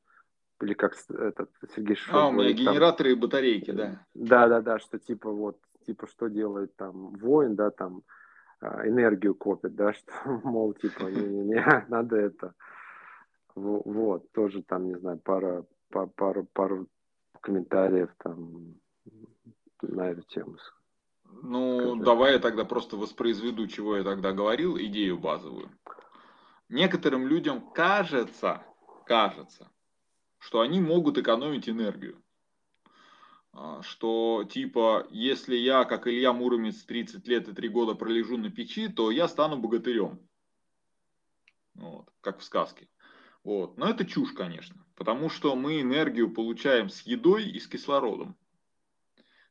или 0.62 0.74
как 0.74 0.96
этот 1.10 1.50
Сергей 1.76 1.96
Шишов 1.96 2.16
А, 2.16 2.28
у 2.28 2.32
меня 2.32 2.54
генераторы 2.54 3.10
там, 3.10 3.18
и 3.18 3.22
батарейки, 3.22 3.72
да. 3.72 4.06
Да, 4.14 4.48
да, 4.48 4.62
да, 4.62 4.80
что 4.80 4.98
типа 4.98 5.30
вот 5.30 5.58
типа, 5.92 6.08
что 6.08 6.28
делает 6.30 6.76
там 6.78 7.12
воин, 7.18 7.56
да, 7.56 7.70
там, 7.70 8.04
а, 8.62 8.88
энергию 8.88 9.36
копит, 9.36 9.76
да, 9.76 9.94
что, 9.94 10.14
мол, 10.44 10.74
типа, 10.74 11.04
не-не-не, 11.04 11.86
надо 11.90 12.16
это. 12.16 12.54
Вот, 13.56 14.32
тоже 14.32 14.64
там, 14.64 14.88
не 14.88 14.98
знаю, 14.98 15.20
пара, 15.20 15.66
пару, 16.16 16.46
пару 16.54 16.88
комментариев 17.42 18.10
там 18.18 18.76
на 19.82 20.10
эту 20.10 20.22
тему. 20.22 20.56
Ну, 21.44 21.80
Скажи. 21.80 22.04
давай 22.04 22.34
я 22.34 22.40
тогда 22.40 22.64
просто 22.64 22.96
воспроизведу, 22.96 23.68
чего 23.68 23.98
я 23.98 24.04
тогда 24.04 24.32
говорил, 24.32 24.78
идею 24.78 25.18
базовую. 25.18 25.70
Некоторым 26.70 27.28
людям 27.28 27.72
кажется, 27.74 28.64
кажется, 29.06 29.70
что 30.38 30.62
они 30.62 30.80
могут 30.80 31.18
экономить 31.18 31.68
энергию. 31.68 32.21
А, 33.54 33.82
что 33.82 34.48
типа, 34.50 35.08
если 35.10 35.56
я, 35.56 35.84
как 35.86 36.08
Илья 36.08 36.34
Муромец, 36.34 36.84
30 36.84 37.28
лет 37.28 37.48
и 37.48 37.54
3 37.54 37.70
года 37.70 37.96
пролежу 37.96 38.38
на 38.38 38.50
печи, 38.50 38.88
то 38.88 39.12
я 39.12 39.28
стану 39.28 39.58
богатырем. 39.58 40.20
Вот, 41.74 42.10
как 42.22 42.40
в 42.40 42.44
сказке. 42.44 42.88
Вот. 43.44 43.78
Но 43.78 43.90
это 43.90 44.06
чушь, 44.06 44.34
конечно, 44.34 44.86
потому 44.96 45.30
что 45.30 45.56
мы 45.56 45.82
энергию 45.82 46.32
получаем 46.32 46.90
с 46.90 47.02
едой 47.02 47.50
и 47.50 47.60
с 47.60 47.68
кислородом. 47.68 48.38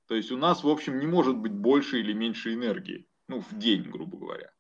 То 0.07 0.15
есть 0.15 0.33
у 0.33 0.37
нас, 0.37 0.65
в 0.65 0.69
общем, 0.69 0.99
не 0.99 1.07
может 1.07 1.37
быть 1.37 1.53
больше 1.53 2.01
или 2.01 2.13
меньше 2.13 2.55
энергии, 2.55 3.07
ну, 3.29 3.41
в 3.41 3.57
день, 3.57 3.83
грубо 3.83 4.19
говоря. 4.19 4.53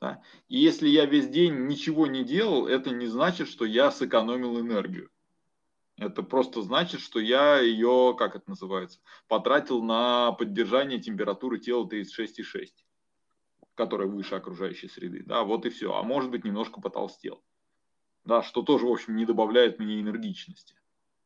Да? 0.00 0.20
И 0.48 0.58
если 0.58 0.88
я 0.88 1.06
весь 1.06 1.28
день 1.28 1.66
ничего 1.66 2.06
не 2.06 2.24
делал, 2.24 2.66
это 2.66 2.90
не 2.90 3.06
значит, 3.06 3.48
что 3.48 3.64
я 3.64 3.90
сэкономил 3.90 4.60
энергию. 4.60 5.10
Это 5.96 6.22
просто 6.22 6.62
значит, 6.62 7.00
что 7.00 7.20
я 7.20 7.60
ее, 7.60 8.14
как 8.18 8.34
это 8.34 8.48
называется, 8.48 9.00
потратил 9.28 9.82
на 9.82 10.32
поддержание 10.32 11.00
температуры 11.00 11.58
тела 11.58 11.86
36,6, 11.86 12.68
которая 13.74 14.08
выше 14.08 14.34
окружающей 14.34 14.88
среды. 14.88 15.22
Да, 15.24 15.44
вот 15.44 15.66
и 15.66 15.70
все. 15.70 15.94
А 15.94 16.02
может 16.02 16.30
быть, 16.30 16.44
немножко 16.44 16.80
потолстел. 16.80 17.42
Да, 18.24 18.42
что 18.42 18.62
тоже, 18.62 18.86
в 18.86 18.92
общем, 18.92 19.16
не 19.16 19.26
добавляет 19.26 19.78
мне 19.78 20.00
энергичности. 20.00 20.74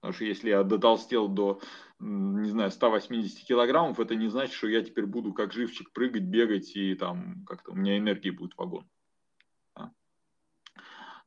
Потому 0.00 0.14
что 0.14 0.24
если 0.24 0.50
я 0.50 0.62
дотолстел 0.62 1.28
до, 1.28 1.60
не 1.98 2.50
знаю, 2.50 2.70
180 2.70 3.46
килограммов, 3.46 3.98
это 3.98 4.14
не 4.14 4.28
значит, 4.28 4.54
что 4.54 4.68
я 4.68 4.82
теперь 4.82 5.06
буду 5.06 5.32
как 5.32 5.52
живчик 5.52 5.92
прыгать, 5.92 6.24
бегать 6.24 6.76
и 6.76 6.94
там 6.94 7.44
как-то 7.44 7.72
у 7.72 7.74
меня 7.74 7.98
энергии 7.98 8.30
будет 8.30 8.56
вагон. 8.56 8.88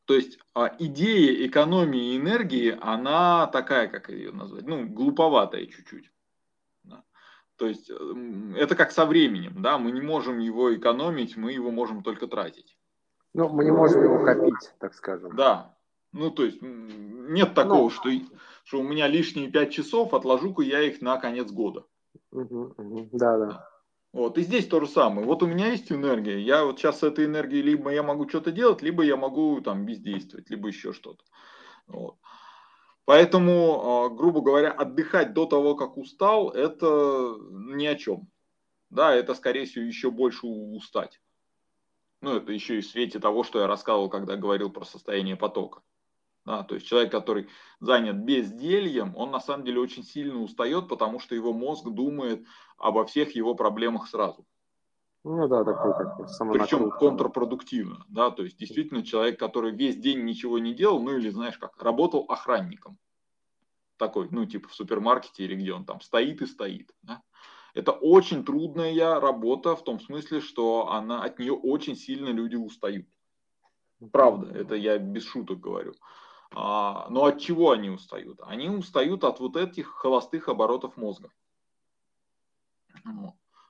То 0.10 0.16
есть 0.16 0.40
а, 0.56 0.76
идея 0.80 1.46
экономии 1.46 2.18
энергии, 2.18 2.76
она 2.82 3.46
такая, 3.46 3.88
как 3.88 4.10
ее 4.10 4.32
назвать, 4.32 4.66
ну, 4.66 4.88
глуповатая 4.88 5.68
чуть-чуть. 5.68 6.12
Да. 6.84 7.04
То 7.58 7.68
есть 7.68 7.92
это 8.58 8.76
как 8.76 8.92
со 8.92 9.06
временем, 9.06 9.62
да, 9.62 9.78
мы 9.78 9.92
не 9.92 10.02
можем 10.02 10.40
его 10.40 10.76
экономить, 10.76 11.38
мы 11.38 11.52
его 11.52 11.70
можем 11.70 12.02
только 12.02 12.26
тратить. 12.26 12.76
Ну, 13.36 13.50
мы 13.50 13.64
не 13.64 13.72
можем 13.72 14.02
его 14.02 14.26
копить, 14.26 14.74
так 14.80 14.96
скажем. 14.96 15.36
Да, 15.36 15.78
ну, 16.12 16.32
то 16.32 16.44
есть 16.44 16.58
нет 16.60 17.54
такого, 17.54 17.84
ну, 17.84 17.90
что, 17.92 18.10
что 18.64 18.80
у 18.80 18.84
меня 18.84 19.08
лишние 19.08 19.52
5 19.52 19.72
часов, 19.72 20.16
отложу-ка 20.16 20.64
я 20.64 20.82
их 20.82 21.04
на 21.04 21.18
конец 21.18 21.52
года. 21.52 21.86
Угу, 22.32 22.74
угу, 22.78 23.10
да, 23.12 23.38
да. 23.38 23.69
Вот, 24.12 24.38
и 24.38 24.42
здесь 24.42 24.68
то 24.68 24.80
же 24.80 24.88
самое. 24.88 25.28
Вот 25.28 25.44
у 25.44 25.48
меня 25.48 25.68
есть 25.68 25.92
энергия, 25.92 26.40
я 26.40 26.66
вот 26.66 26.80
сейчас 26.80 27.00
с 27.00 27.04
этой 27.04 27.26
энергией 27.26 27.62
либо 27.62 27.92
я 27.92 28.02
могу 28.02 28.28
что-то 28.28 28.52
делать, 28.52 28.82
либо 28.82 29.04
я 29.04 29.16
могу 29.16 29.62
там 29.62 29.86
бездействовать, 29.86 30.50
либо 30.50 30.68
еще 30.68 30.94
что-то. 30.94 31.24
Вот. 31.88 32.18
Поэтому, 33.06 34.06
а, 34.06 34.10
грубо 34.10 34.42
говоря, 34.42 34.72
отдыхать 34.72 35.34
до 35.34 35.46
того, 35.46 35.76
как 35.76 35.98
устал, 35.98 36.50
это 36.50 37.36
ни 37.50 37.86
о 37.86 37.96
чем. 37.96 38.30
Да, 38.90 39.14
это, 39.14 39.36
скорее 39.36 39.66
всего, 39.66 39.86
еще 39.86 40.10
больше 40.12 40.48
устать. 40.48 41.22
Ну, 42.22 42.36
это 42.36 42.52
еще 42.52 42.78
и 42.78 42.82
в 42.82 42.88
свете 42.88 43.20
того, 43.20 43.44
что 43.44 43.60
я 43.60 43.68
рассказывал, 43.68 44.10
когда 44.10 44.36
говорил 44.36 44.70
про 44.70 44.86
состояние 44.86 45.36
потока. 45.36 45.82
Да, 46.50 46.64
то 46.64 46.74
есть 46.74 46.88
человек, 46.88 47.12
который 47.12 47.48
занят 47.80 48.16
бездельем, 48.16 49.16
он 49.16 49.30
на 49.30 49.40
самом 49.40 49.66
деле 49.66 49.82
очень 49.82 50.04
сильно 50.04 50.42
устает, 50.42 50.88
потому 50.88 51.20
что 51.20 51.36
его 51.36 51.54
мозг 51.54 51.88
думает 51.88 52.44
обо 52.80 53.06
всех 53.06 53.36
его 53.36 53.54
проблемах 53.54 54.08
сразу. 54.08 54.48
Ну 55.24 55.48
да, 55.48 55.64
такой 55.64 55.94
как 55.94 56.18
Причем 56.52 56.90
контрпродуктивно, 56.90 58.04
да, 58.08 58.32
то 58.32 58.42
есть 58.42 58.58
действительно 58.58 59.04
человек, 59.04 59.38
который 59.38 59.74
весь 59.74 59.98
день 59.98 60.24
ничего 60.24 60.58
не 60.58 60.74
делал, 60.74 61.00
ну 61.04 61.16
или 61.16 61.30
знаешь 61.30 61.60
как, 61.60 61.80
работал 61.80 62.26
охранником. 62.28 62.98
Такой, 63.98 64.28
ну 64.32 64.44
типа 64.48 64.70
в 64.70 64.74
супермаркете 64.74 65.44
или 65.44 65.54
где 65.54 65.74
он 65.74 65.86
там 65.86 66.02
стоит 66.02 66.42
и 66.42 66.48
стоит. 66.48 66.90
Да? 67.04 67.22
Это 67.76 67.92
очень 67.92 68.44
трудная 68.44 69.20
работа 69.20 69.76
в 69.76 69.84
том 69.84 70.00
смысле, 70.00 70.42
что 70.42 70.90
она, 70.90 71.22
от 71.22 71.38
нее 71.38 71.54
очень 71.54 71.96
сильно 71.96 72.30
люди 72.30 72.56
устают. 72.56 73.06
Правда, 74.12 74.52
это 74.58 74.74
я 74.74 74.98
без 74.98 75.28
шуток 75.28 75.60
говорю. 75.60 75.94
А, 76.52 77.08
но 77.10 77.26
от 77.26 77.40
чего 77.40 77.72
они 77.72 77.90
устают? 77.90 78.40
Они 78.44 78.70
устают 78.70 79.24
от 79.24 79.40
вот 79.40 79.56
этих 79.56 79.88
холостых 79.88 80.50
оборотов 80.50 80.98
мозга. 80.98 81.30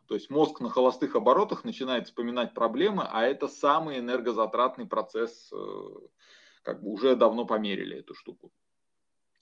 То 0.07 0.15
есть 0.15 0.31
мозг 0.31 0.59
на 0.59 0.69
холостых 0.69 1.15
оборотах 1.15 1.63
начинает 1.63 2.07
вспоминать 2.07 2.55
проблемы, 2.55 3.03
а 3.07 3.23
это 3.23 3.47
самый 3.47 3.99
энергозатратный 3.99 4.87
процесс, 4.87 5.51
э, 5.53 5.57
как 6.63 6.81
бы 6.81 6.89
уже 6.89 7.15
давно 7.15 7.45
померили 7.45 7.99
эту 7.99 8.15
штуку. 8.15 8.51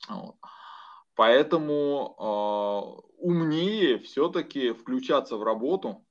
Вот. 0.10 0.36
Поэтому 1.16 2.16
э, 2.20 3.14
умнее 3.20 3.98
все-таки 4.00 4.74
включаться 4.74 5.38
в 5.38 5.44
работу, 5.44 6.06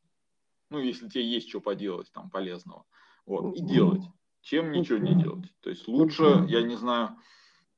ну, 0.71 0.79
если 0.79 1.09
тебе 1.09 1.27
есть 1.27 1.51
что 1.51 1.61
поделать 1.61 2.11
там 2.13 2.31
полезного, 2.31 2.87
вот, 3.27 3.55
и 3.57 3.61
делать 3.61 4.05
чем 4.47 4.71
ничего 4.71 4.99
не 4.99 5.21
делать. 5.21 5.53
То 5.61 5.71
есть 5.71 5.89
лучше, 5.89 6.47
я 6.49 6.63
не 6.63 6.77
знаю, 6.77 7.17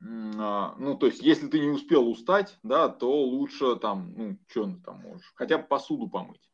а, 0.03 0.75
ну, 0.79 0.99
то 0.99 1.07
есть, 1.07 1.23
если 1.23 1.49
ты 1.49 1.61
не 1.61 1.71
успел 1.71 2.07
устать, 2.09 2.59
да, 2.63 2.91
то 2.91 3.11
лучше 3.11 3.77
там, 3.77 4.13
ну, 4.15 4.39
что 4.49 4.77
там 4.85 5.01
можешь, 5.01 5.33
хотя 5.35 5.57
бы 5.57 5.65
посуду 5.67 6.09
помыть. 6.09 6.51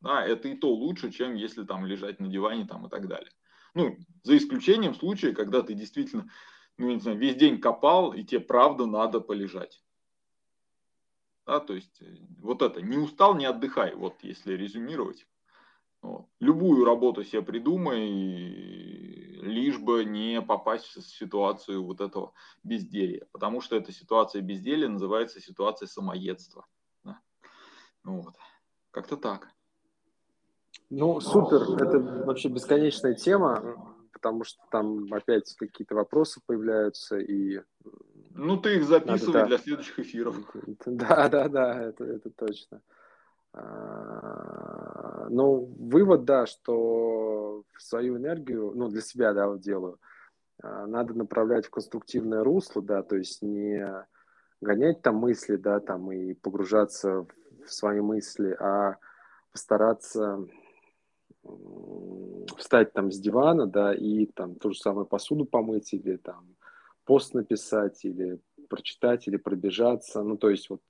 Да, 0.00 0.22
это 0.22 0.48
и 0.48 0.54
то 0.54 0.72
лучше, 0.72 1.10
чем 1.10 1.34
если 1.34 1.64
там 1.64 1.86
лежать 1.86 2.20
на 2.20 2.28
диване 2.28 2.66
там 2.66 2.86
и 2.86 2.90
так 2.90 3.08
далее. 3.08 3.30
Ну, 3.72 3.96
за 4.22 4.36
исключением 4.36 4.94
случая, 4.94 5.32
когда 5.32 5.62
ты 5.62 5.72
действительно, 5.72 6.30
ну, 6.76 6.90
не 6.90 7.00
знаю, 7.00 7.16
весь 7.16 7.36
день 7.36 7.58
копал, 7.58 8.12
и 8.12 8.24
тебе 8.24 8.40
правда 8.40 8.84
надо 8.84 9.18
полежать. 9.20 9.82
Да, 11.46 11.60
то 11.60 11.74
есть, 11.74 12.02
э, 12.02 12.16
вот 12.40 12.60
это, 12.60 12.82
не 12.82 12.98
устал, 12.98 13.34
не 13.34 13.46
отдыхай, 13.46 13.94
вот 13.94 14.16
если 14.22 14.52
резюмировать. 14.52 15.26
Вот. 16.02 16.28
Любую 16.38 16.84
работу 16.84 17.24
себе 17.24 17.42
придумай, 17.42 19.17
лишь 19.42 19.78
бы 19.78 20.04
не 20.04 20.40
попасть 20.42 20.86
в 20.96 21.02
ситуацию 21.02 21.84
вот 21.84 22.00
этого 22.00 22.32
безделья. 22.62 23.26
Потому 23.32 23.60
что 23.60 23.76
эта 23.76 23.92
ситуация 23.92 24.42
безделья 24.42 24.88
называется 24.88 25.40
ситуация 25.40 25.86
самоедства. 25.86 26.66
Да? 27.04 27.18
Вот. 28.04 28.34
Как-то 28.90 29.16
так. 29.16 29.48
Ну, 30.90 31.20
супер. 31.20 31.62
Это 31.82 31.98
вообще 31.98 32.48
бесконечная 32.48 33.14
тема, 33.14 33.94
потому 34.12 34.44
что 34.44 34.60
там 34.70 35.12
опять 35.12 35.54
какие-то 35.54 35.94
вопросы 35.94 36.40
появляются 36.46 37.18
и... 37.18 37.60
Ну, 38.30 38.56
ты 38.56 38.76
их 38.76 38.84
записывай 38.84 39.32
Надо, 39.34 39.40
да. 39.40 39.46
для 39.46 39.58
следующих 39.58 39.98
эфиров. 39.98 40.36
Да, 40.86 41.28
да, 41.28 41.48
да, 41.48 41.82
это, 41.82 42.04
это 42.04 42.30
точно. 42.30 42.80
А, 43.58 45.26
ну, 45.30 45.74
вывод, 45.78 46.24
да, 46.24 46.46
что 46.46 47.64
свою 47.78 48.16
энергию, 48.16 48.72
ну, 48.74 48.88
для 48.88 49.00
себя, 49.00 49.32
да, 49.32 49.48
вот 49.48 49.60
делаю, 49.60 49.98
а, 50.62 50.86
надо 50.86 51.14
направлять 51.14 51.66
в 51.66 51.70
конструктивное 51.70 52.44
русло, 52.44 52.82
да, 52.82 53.02
то 53.02 53.16
есть 53.16 53.42
не 53.42 53.84
гонять 54.60 55.02
там 55.02 55.16
мысли, 55.16 55.56
да, 55.56 55.80
там 55.80 56.10
и 56.12 56.34
погружаться 56.34 57.26
в 57.66 57.72
свои 57.72 58.00
мысли, 58.00 58.56
а 58.58 58.96
постараться 59.52 60.46
встать 62.56 62.92
там 62.92 63.10
с 63.10 63.18
дивана, 63.18 63.66
да, 63.66 63.94
и 63.94 64.26
там 64.26 64.54
ту 64.56 64.72
же 64.72 64.78
самую 64.78 65.06
посуду 65.06 65.44
помыть 65.44 65.92
или 65.92 66.16
там 66.16 66.56
пост 67.04 67.34
написать, 67.34 68.04
или 68.04 68.40
прочитать, 68.68 69.26
или 69.26 69.36
пробежаться, 69.36 70.22
ну, 70.22 70.36
то 70.36 70.50
есть 70.50 70.68
вот 70.68 70.82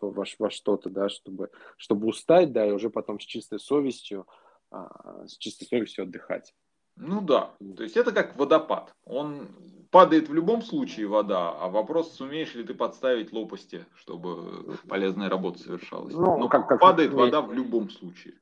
во, 0.00 0.24
во 0.38 0.50
что-то, 0.50 0.90
да, 0.90 1.08
чтобы, 1.08 1.50
чтобы 1.76 2.08
устать, 2.08 2.52
да, 2.52 2.66
и 2.66 2.72
уже 2.72 2.90
потом 2.90 3.20
с 3.20 3.24
чистой 3.24 3.58
совестью, 3.58 4.26
а, 4.70 5.26
с 5.26 5.36
чистой 5.36 5.66
совестью 5.66 6.04
отдыхать. 6.04 6.54
Ну 6.96 7.20
да, 7.20 7.50
то 7.76 7.82
есть 7.82 7.96
это 7.96 8.12
как 8.12 8.36
водопад. 8.36 8.92
Он 9.04 9.48
падает 9.90 10.28
в 10.28 10.34
любом 10.34 10.62
случае 10.62 11.06
вода, 11.06 11.50
а 11.50 11.68
вопрос, 11.68 12.12
сумеешь 12.12 12.54
ли 12.54 12.64
ты 12.64 12.74
подставить 12.74 13.32
лопасти, 13.32 13.86
чтобы 13.94 14.76
полезная 14.88 15.28
работа 15.28 15.58
совершалась. 15.58 16.14
Ну, 16.14 16.38
Но 16.38 16.48
как, 16.48 16.68
как 16.68 16.80
падает 16.80 17.10
как, 17.10 17.18
вода 17.18 17.40
в 17.40 17.52
любом 17.52 17.90
случае. 17.90 18.34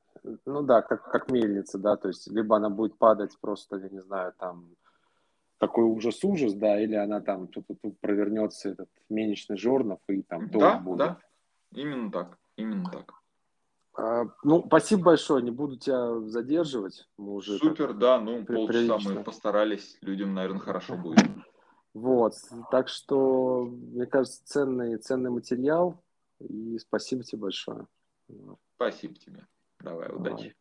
Ну 0.47 0.63
да, 0.63 0.83
как, 0.83 1.11
как 1.11 1.31
мельница, 1.31 1.79
да, 1.79 1.97
то 1.97 2.09
есть 2.09 2.31
либо 2.31 2.57
она 2.57 2.71
будет 2.71 2.99
падать 2.99 3.37
просто, 3.41 3.77
я 3.77 3.89
не 3.89 4.01
знаю, 4.01 4.35
там 4.39 4.69
такой 5.59 5.85
ужас-ужас, 5.85 6.55
да, 6.55 6.81
или 6.81 6.95
она 6.95 7.21
там 7.21 7.47
тут, 7.47 7.67
тут 7.83 7.99
провернется 8.01 8.71
этот 8.71 8.89
мельничный 9.09 9.57
жорнов 9.57 10.01
и 10.09 10.23
там 10.23 10.49
да, 10.51 10.79
будет. 10.79 10.99
Да, 10.99 11.19
Именно 11.73 12.11
так, 12.11 12.39
именно 12.57 12.91
так. 12.91 13.15
А, 13.97 14.25
ну, 14.43 14.65
спасибо 14.67 15.03
большое, 15.03 15.43
не 15.43 15.51
буду 15.51 15.77
тебя 15.77 16.21
задерживать. 16.29 17.09
Мы 17.17 17.35
уже 17.35 17.59
Супер, 17.59 17.93
да, 17.95 18.21
ну, 18.21 18.45
полчаса 18.45 18.99
мы 18.99 19.23
постарались, 19.23 19.99
людям, 20.01 20.35
наверное, 20.35 20.61
хорошо 20.61 20.97
будет. 20.97 21.27
Вот, 21.93 22.35
так 22.71 22.89
что, 22.89 23.65
мне 23.65 24.07
кажется, 24.07 24.45
ценный, 24.45 24.97
ценный 24.99 25.31
материал, 25.31 26.03
и 26.39 26.79
спасибо 26.79 27.25
тебе 27.25 27.43
большое. 27.43 27.87
Спасибо 28.77 29.15
тебе. 29.15 29.47
Давай, 29.81 30.09
удачи. 30.15 30.55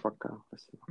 Пока, 0.00 0.40
спасибо. 0.48 0.86